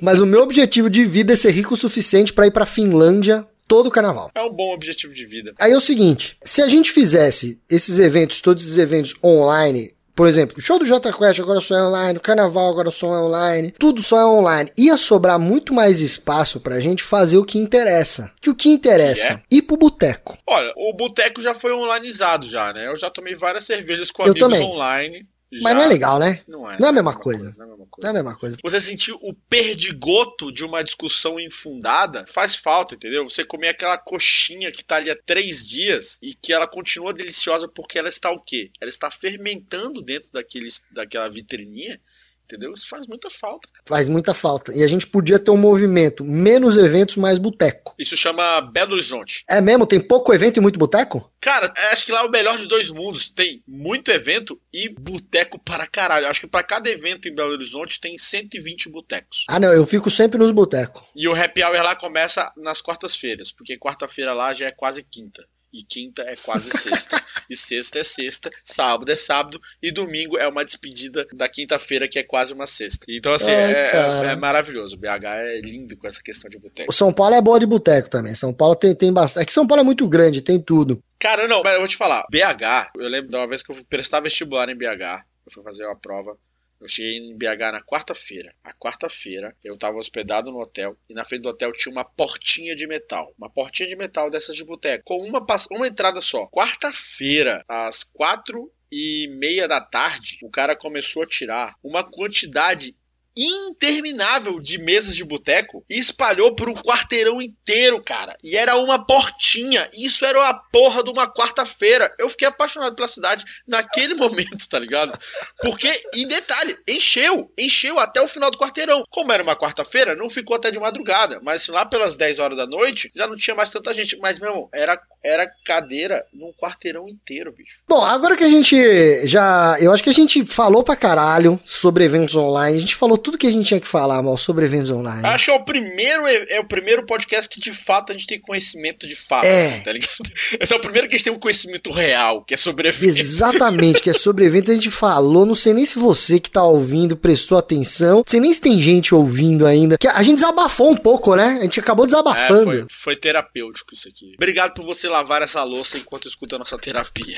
[0.00, 3.46] Mas o meu objetivo de vida é ser rico o suficiente pra ir pra Finlândia
[3.66, 4.30] todo o carnaval.
[4.34, 5.52] É um bom objetivo de vida.
[5.58, 10.26] Aí é o seguinte, se a gente fizesse esses eventos, todos esses eventos online, por
[10.26, 13.18] exemplo, o show do Jota Quest agora só é online, o carnaval agora só é
[13.18, 17.58] online, tudo só é online, ia sobrar muito mais espaço pra gente fazer o que
[17.58, 18.32] interessa.
[18.40, 19.42] Que o que interessa?
[19.50, 20.38] Ir pro boteco.
[20.48, 22.88] Olha, o boteco já foi onlineizado já, né?
[22.88, 24.66] Eu já tomei várias cervejas com Eu amigos também.
[24.66, 25.26] online.
[25.50, 25.74] Mas já.
[25.74, 26.42] não é legal, né?
[26.48, 26.78] Não é.
[26.78, 27.54] Não é a mesma coisa.
[27.56, 28.02] Não é a mesma coisa.
[28.02, 28.56] Não é a mesma coisa.
[28.62, 33.28] Você sentir o perdigoto de uma discussão infundada faz falta, entendeu?
[33.28, 37.68] Você comer aquela coxinha que tá ali há três dias e que ela continua deliciosa
[37.68, 38.70] porque ela está o quê?
[38.80, 42.00] Ela está fermentando dentro daqueles, daquela vitrininha,
[42.46, 42.72] entendeu?
[42.72, 43.68] Isso faz muita falta.
[43.72, 43.84] cara.
[43.86, 44.72] Faz muita falta.
[44.74, 47.94] E a gente podia ter um movimento, menos eventos, mais boteco.
[47.98, 49.44] Isso chama Belo Horizonte.
[49.48, 49.86] É mesmo?
[49.86, 51.30] Tem pouco evento e muito boteco?
[51.40, 53.28] Cara, acho que lá é o melhor de dois mundos.
[53.30, 56.26] Tem muito evento e boteco para caralho.
[56.26, 59.44] Acho que para cada evento em Belo Horizonte tem 120 botecos.
[59.48, 61.02] Ah, não, eu fico sempre nos botecos.
[61.14, 65.44] E o happy hour lá começa nas quartas-feiras, porque quarta-feira lá já é quase quinta.
[65.76, 67.22] E quinta é quase sexta.
[67.50, 72.18] e sexta é sexta, sábado é sábado e domingo é uma despedida da quinta-feira que
[72.18, 73.04] é quase uma sexta.
[73.10, 74.96] Então, assim, Ai, é, é, é, maravilhoso.
[74.96, 76.90] O BH é lindo com essa questão de boteco.
[76.90, 78.34] O São Paulo é boa de boteco também.
[78.34, 79.42] São Paulo tem, tem bastante.
[79.42, 81.02] É que São Paulo é muito grande, tem tudo.
[81.18, 82.24] Cara, não, mas eu vou te falar.
[82.30, 85.24] BH, eu lembro de uma vez que eu fui prestar vestibular em BH.
[85.44, 86.38] Eu fui fazer uma prova.
[86.80, 88.54] Eu cheguei em BH na quarta-feira.
[88.62, 92.76] A quarta-feira eu estava hospedado no hotel e na frente do hotel tinha uma portinha
[92.76, 93.32] de metal.
[93.38, 95.04] Uma portinha de metal dessas de boteco.
[95.04, 96.46] Com uma, uma entrada só.
[96.48, 102.96] Quarta-feira, às quatro e meia da tarde, o cara começou a tirar uma quantidade
[103.36, 108.36] interminável de mesas de boteco e espalhou por um quarteirão inteiro, cara.
[108.42, 109.86] E era uma portinha.
[109.92, 112.12] Isso era a porra de uma quarta-feira.
[112.18, 115.18] Eu fiquei apaixonado pela cidade naquele momento, tá ligado?
[115.60, 117.52] Porque, em detalhe, encheu.
[117.58, 119.04] Encheu até o final do quarteirão.
[119.10, 121.38] Como era uma quarta-feira, não ficou até de madrugada.
[121.42, 124.16] Mas lá pelas 10 horas da noite, já não tinha mais tanta gente.
[124.18, 127.82] Mas, meu era, era cadeira num quarteirão inteiro, bicho.
[127.88, 129.76] Bom, agora que a gente já.
[129.80, 132.76] Eu acho que a gente falou pra caralho sobre eventos online.
[132.76, 135.26] A gente falou tudo que a gente tinha que falar, mal, sobre eventos online.
[135.26, 138.38] Acho que é o primeiro, é o primeiro podcast que de fato a gente tem
[138.38, 139.54] conhecimento de fato, é.
[139.54, 140.30] assim, tá ligado?
[140.60, 143.18] Esse é o primeiro que a gente tem um conhecimento real, que é sobre eventos.
[143.18, 144.70] Exatamente, que é sobre eventos.
[144.70, 148.40] A gente falou, não sei nem se você que tá ouvindo prestou atenção, não sei
[148.40, 149.98] nem se tem gente ouvindo ainda.
[149.98, 151.58] Que a gente desabafou um pouco, né?
[151.60, 152.72] A gente acabou desabafando.
[152.72, 154.34] É, foi, foi terapêutico isso aqui.
[154.36, 157.36] Obrigado por você lavar essa louça enquanto escuta a nossa terapia.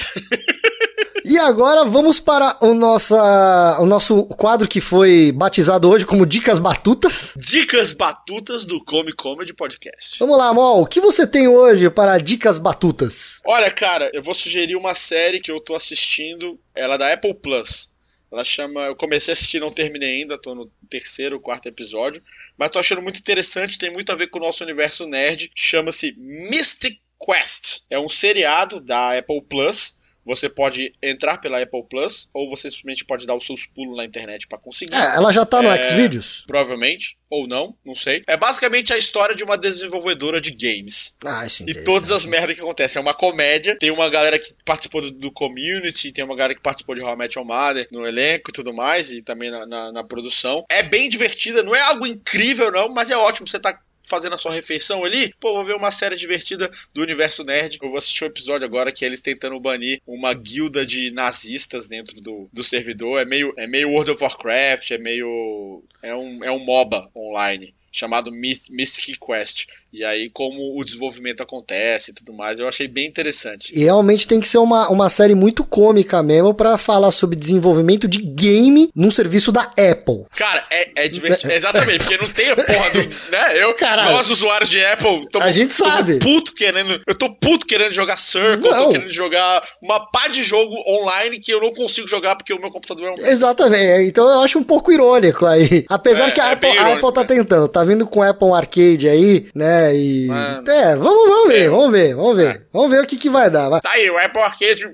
[1.25, 6.59] E agora vamos para o, nossa, o nosso quadro que foi batizado hoje como Dicas
[6.59, 7.35] Batutas.
[7.37, 10.19] Dicas Batutas do Come Comedy Podcast.
[10.19, 10.83] Vamos lá, Mol.
[10.83, 13.41] O que você tem hoje para Dicas Batutas?
[13.45, 16.59] Olha, cara, eu vou sugerir uma série que eu tô assistindo.
[16.75, 17.91] Ela é da Apple Plus.
[18.33, 18.87] Ela chama.
[18.87, 22.23] Eu comecei a assistir, não terminei ainda, tô no terceiro, quarto episódio.
[22.57, 25.51] Mas tô achando muito interessante, tem muito a ver com o nosso universo nerd.
[25.55, 27.81] Chama-se Mystic Quest.
[27.91, 29.99] É um seriado da Apple Plus
[30.29, 34.05] você pode entrar pela Apple Plus ou você simplesmente pode dar os seus pulos na
[34.05, 34.95] internet para conseguir.
[34.95, 36.45] É, ela já tá no é, Xvideos?
[36.47, 38.23] Provavelmente, ou não, não sei.
[38.27, 41.15] É basicamente a história de uma desenvolvedora de games.
[41.25, 43.01] Ah, isso E todas as merdas que acontecem.
[43.01, 46.61] É uma comédia, tem uma galera que participou do, do Community, tem uma galera que
[46.61, 49.65] participou de How I Met Your Mother no elenco e tudo mais, e também na,
[49.67, 50.63] na, na produção.
[50.71, 54.39] É bem divertida, não é algo incrível não, mas é ótimo você tá fazendo a
[54.39, 57.79] sua refeição ali, pô, vou ver uma série divertida do universo nerd.
[57.81, 61.89] Eu vou assistir um episódio agora que é eles tentando banir uma guilda de nazistas
[61.89, 63.21] dentro do, do servidor.
[63.21, 65.83] É meio, é meio World of Warcraft, é meio.
[66.03, 69.67] É um, é um MOBA online chamado Mystic Quest.
[69.91, 73.73] E aí, como o desenvolvimento acontece e tudo mais, eu achei bem interessante.
[73.75, 78.07] E realmente tem que ser uma, uma série muito cômica mesmo para falar sobre desenvolvimento
[78.07, 80.27] de game num serviço da Apple.
[80.37, 81.53] Cara, é, é divertido.
[81.59, 82.99] Exatamente, porque não tem a porra do.
[82.99, 83.63] Né?
[83.63, 84.13] Eu, Caralho.
[84.13, 86.19] nós, usuários de Apple, tamo, a gente sabe.
[86.19, 87.01] puto querendo.
[87.07, 88.85] Eu tô puto querendo jogar Circle, não.
[88.85, 92.61] tô querendo jogar uma pá de jogo online que eu não consigo jogar porque o
[92.61, 93.27] meu computador é um.
[93.27, 94.07] Exatamente.
[94.07, 95.87] Então eu acho um pouco irônico aí.
[95.89, 99.09] Apesar é, que a, é Apple, a Apple tá tentando, tá vindo com Apple Arcade
[99.09, 99.78] aí, né?
[99.95, 100.27] E.
[100.27, 100.71] Mano.
[100.71, 101.69] É, vamos, vamos ver, é.
[101.69, 102.57] vamos ver, vamos ver.
[102.57, 102.61] É.
[102.73, 103.69] Vamos ver o que, que vai dar.
[103.69, 103.81] Vai.
[103.81, 104.91] Tá aí, o Apple Arcade,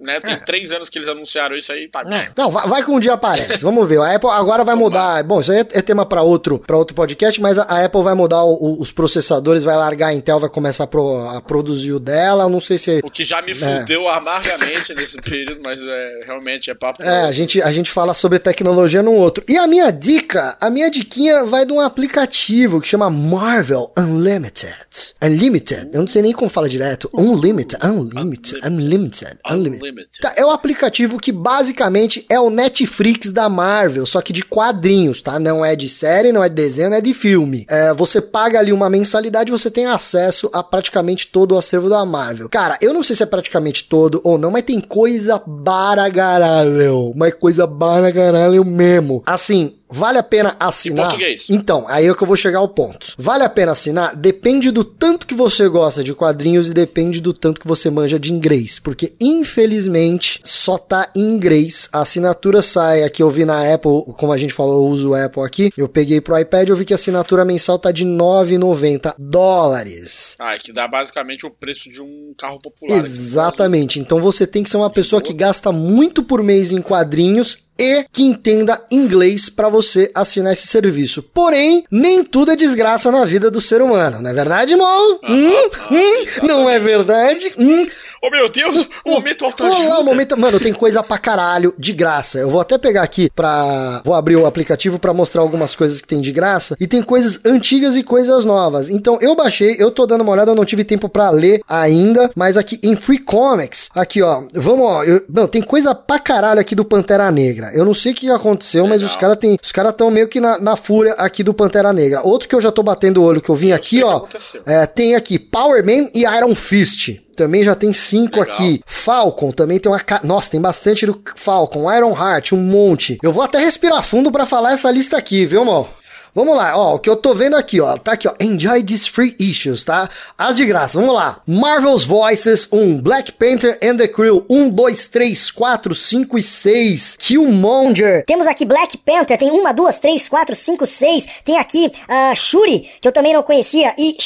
[0.00, 0.20] né?
[0.20, 0.36] Tem é.
[0.36, 2.30] três anos que eles anunciaram isso aí, tá é.
[2.36, 3.58] Não, vai, vai que um dia aparece.
[3.62, 4.00] vamos ver.
[4.00, 5.22] A Apple agora vai mudar.
[5.22, 8.14] Bom, isso aí é, tema para outro, pra outro podcast, mas a, a Apple vai
[8.14, 11.92] mudar o, o, os processadores, vai largar a Intel, vai começar a, pro, a produzir
[11.92, 12.48] o dela.
[12.48, 13.00] não sei se.
[13.04, 17.02] O que já me fudeu amargamente nesse período, mas é, realmente é papo.
[17.02, 19.44] É, a gente, a gente fala sobre tecnologia num outro.
[19.48, 25.14] E a minha dica, a minha diquinha vai de um aplicativo que chama Marvel Unlimited.
[25.22, 25.88] Unlimited.
[25.92, 27.08] Eu não sei nem como fala direto.
[27.12, 27.82] Unlimited.
[27.82, 28.60] Unlimited.
[28.66, 29.38] Unlimited.
[29.50, 30.20] Unlimited.
[30.20, 35.22] Tá, é o aplicativo que basicamente é o Netflix da Marvel, só que de quadrinhos,
[35.22, 35.38] tá?
[35.38, 37.64] Não é de série, não é de desenho, não é de filme.
[37.68, 41.88] É, você paga ali uma mensalidade e você tem acesso a praticamente todo o acervo
[41.88, 42.48] da Marvel.
[42.48, 47.12] Cara, eu não sei se é praticamente todo ou não, mas tem coisa baragaralho.
[47.16, 49.22] Mas coisa baragaralho mesmo.
[49.24, 51.06] Assim, Vale a pena assinar?
[51.06, 51.50] Em português.
[51.50, 53.14] Então, aí é que eu vou chegar ao ponto.
[53.18, 54.14] Vale a pena assinar?
[54.14, 58.18] Depende do tanto que você gosta de quadrinhos e depende do tanto que você manja
[58.18, 58.78] de inglês.
[58.78, 61.88] Porque, infelizmente, só tá em inglês.
[61.92, 65.14] A assinatura sai, aqui eu vi na Apple, como a gente falou, eu uso o
[65.14, 65.72] Apple aqui.
[65.76, 70.36] Eu peguei pro iPad, eu vi que a assinatura mensal tá de 9,90 dólares.
[70.38, 72.98] Ah, é que dá basicamente o preço de um carro popular.
[72.98, 73.98] Exatamente.
[73.98, 78.04] Então você tem que ser uma pessoa que gasta muito por mês em quadrinhos e
[78.12, 81.22] que entenda inglês para você assinar esse serviço.
[81.22, 84.84] Porém, nem tudo é desgraça na vida do ser humano, não é verdade, Mo?
[85.26, 85.70] hum?
[85.90, 86.46] hum?
[86.46, 87.54] Não é verdade?
[87.58, 87.86] Hum?
[88.22, 89.82] Oh meu Deus, o momento autoajuda.
[89.82, 90.38] Olá, o momento.
[90.38, 92.38] Mano, tem coisa pra caralho de graça.
[92.38, 94.02] Eu vou até pegar aqui pra.
[94.04, 96.76] Vou abrir o aplicativo pra mostrar algumas coisas que tem de graça.
[96.78, 98.90] E tem coisas antigas e coisas novas.
[98.90, 102.30] Então eu baixei, eu tô dando uma olhada, eu não tive tempo pra ler ainda.
[102.36, 105.02] Mas aqui em Free Comics, aqui ó, vamos ó.
[105.02, 107.69] Eu, não, tem coisa pra caralho aqui do Pantera Negra.
[107.74, 108.98] Eu não sei o que aconteceu, Legal.
[108.98, 109.58] mas os caras tem.
[109.62, 112.22] Os caras tão meio que na, na fúria aqui do Pantera Negra.
[112.22, 114.24] Outro que eu já tô batendo o olho que eu vim eu aqui, ó.
[114.66, 118.54] É, tem aqui Power Man e Iron Fist também já tem cinco Legal.
[118.54, 118.82] aqui.
[118.84, 119.98] Falcon também tem uma.
[119.98, 120.20] Ca...
[120.22, 121.90] Nossa, tem bastante do Falcon.
[121.90, 123.18] Iron Heart, um monte.
[123.22, 125.88] Eu vou até respirar fundo para falar essa lista aqui, viu, mal?
[126.34, 129.08] Vamos lá, ó, o que eu tô vendo aqui, ó, tá aqui, ó, Enjoy these
[129.08, 130.08] free issues, tá?
[130.38, 131.40] As de graça, vamos lá.
[131.46, 136.42] Marvel's Voices 1, um, Black Panther and the Crew 1, 2, 3, 4, 5 e
[136.42, 138.24] 6, Killmonger.
[138.26, 141.26] Temos aqui Black Panther, tem uma, duas, três, quatro, cinco, seis.
[141.44, 144.16] Tem aqui uh, Shuri, que eu também não conhecia, e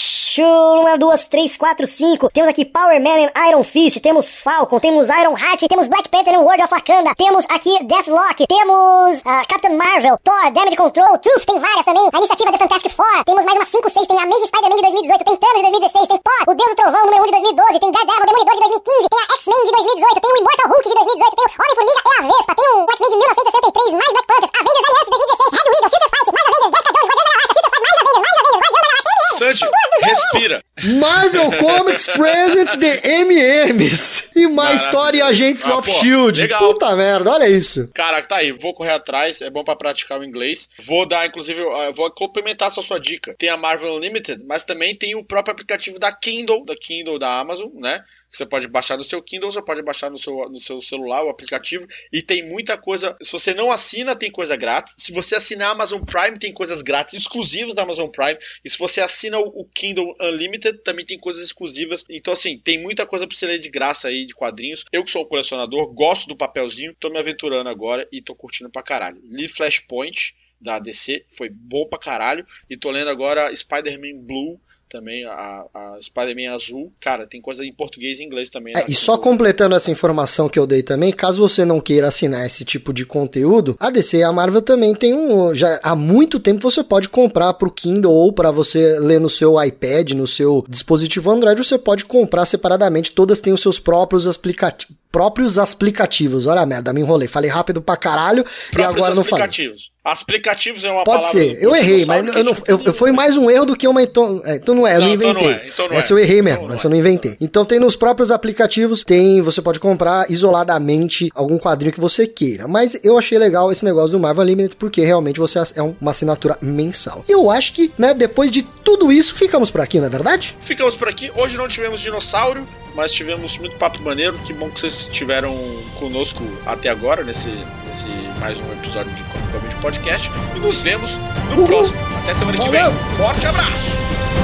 [0.43, 2.31] uma, duas, três, quatro, cinco.
[2.33, 6.35] Temos aqui Power Man and Iron Fist, temos Falcon, temos Iron Heart, temos Black Panther
[6.35, 11.45] and World of Wakanda, temos aqui Deathlock, temos uh, Captain Marvel, Thor, Damage Control, Truth,
[11.47, 12.09] tem várias também.
[12.13, 15.25] A iniciativa The Fantastic Four, temos mais umas 5, 6, tem Amazing Spider-Man de 2018,
[15.25, 17.91] tem Thanos de 2016, tem Thor, o Deus do Trovão número 1 de 2012, tem
[17.93, 21.37] Daredevil, Demolidor de 2015, tem a X-Men de 2018, tem o Immortal Hulk de 2018,
[21.37, 24.87] tem o Homem-Formiga e a Vespa, tem o X-Men de 1963, mais Black Panthers, Avengers
[24.89, 27.73] Alliance de 2016, Red Widow, Future Fight, mais Avengers, Jessica Jones, Guardiões da Galáxia, Future
[27.75, 29.61] Fight, mais Avengers, mais Avengers, Guardiões da Galáxia, Sandy,
[30.03, 30.65] respira.
[30.99, 34.31] Marvel Comics Presents de MMs.
[34.35, 36.41] E mais Story Agents ah, of pô, Shield.
[36.41, 36.61] Legal.
[36.61, 37.91] Puta merda, olha isso.
[37.95, 40.69] Cara, tá aí, vou correr atrás, é bom para praticar o inglês.
[40.81, 41.61] Vou dar, inclusive,
[41.95, 43.35] vou complementar essa sua dica.
[43.39, 47.41] Tem a Marvel Unlimited, mas também tem o próprio aplicativo da Kindle, da Kindle da
[47.41, 48.03] Amazon, né?
[48.35, 51.29] Você pode baixar no seu Kindle, você pode baixar no seu, no seu celular o
[51.29, 51.87] aplicativo.
[52.13, 53.17] E tem muita coisa.
[53.23, 54.95] Se você não assina, tem coisa grátis.
[54.99, 58.37] Se você assinar a Amazon Prime, tem coisas grátis exclusivas da Amazon Prime.
[58.65, 62.05] E se você assina o, Kindle Unlimited, também tem coisas exclusivas.
[62.11, 64.85] Então, assim, tem muita coisa pra você ler de graça aí de quadrinhos.
[64.93, 68.83] Eu que sou colecionador, gosto do papelzinho, tô me aventurando agora e tô curtindo pra
[68.83, 69.21] caralho.
[69.25, 72.45] Li Flashpoint da DC, foi bom pra caralho.
[72.69, 74.61] E tô lendo agora Spider-Man Blue
[74.95, 76.93] também, a, a Spider-Man azul.
[77.01, 78.75] Cara, tem coisa em português e inglês também.
[78.77, 82.47] É, e só completando essa informação que eu dei também, caso você não queira assinar
[82.47, 85.53] esse tipo de conteúdo, a DC e a Marvel também tem um.
[85.53, 89.61] Já há muito tempo você pode comprar pro Kindle ou para você ler no seu
[89.61, 93.11] iPad, no seu dispositivo Android, você pode comprar separadamente.
[93.11, 96.45] Todas têm os seus próprios aplicativos próprios aplicativos.
[96.45, 97.29] Olha a merda, me enrolei.
[97.29, 98.43] Falei rápido pra caralho
[98.73, 99.45] próprios e agora não falei.
[99.45, 99.93] Aplicativos.
[100.05, 101.41] Aplicativos é uma Pode palavra.
[101.41, 101.63] Pode ser.
[101.63, 104.03] Eu errei, mas eu não, eu, eu, foi mais um erro do que uma.
[104.03, 105.31] Então, é, então não é, eu não, não inventei.
[105.31, 106.15] Então não é, então não Essa é.
[106.15, 107.37] eu errei mesmo, então essa eu não inventei.
[107.41, 109.41] Então tem nos próprios aplicativos, tem.
[109.41, 112.67] Você pode comprar isoladamente algum quadrinho que você queira.
[112.67, 116.59] Mas eu achei legal esse negócio do Marvel Unlimited porque realmente você é uma assinatura
[116.61, 117.25] mensal.
[117.29, 120.57] E eu acho que, né, depois de tudo isso, ficamos por aqui, não é verdade?
[120.61, 121.31] Ficamos por aqui.
[121.37, 124.39] Hoje não tivemos dinossauro, mas tivemos muito papo maneiro.
[124.45, 125.55] Que bom que vocês estiveram
[125.97, 127.51] conosco até agora, nesse,
[127.87, 128.09] nesse
[128.41, 130.31] mais um episódio de Comic Podcast.
[130.57, 131.17] E nos vemos
[131.51, 131.65] no Uhul.
[131.65, 132.01] próximo.
[132.23, 132.73] Até semana Valeu.
[132.73, 133.17] que vem.
[133.17, 134.44] Forte abraço!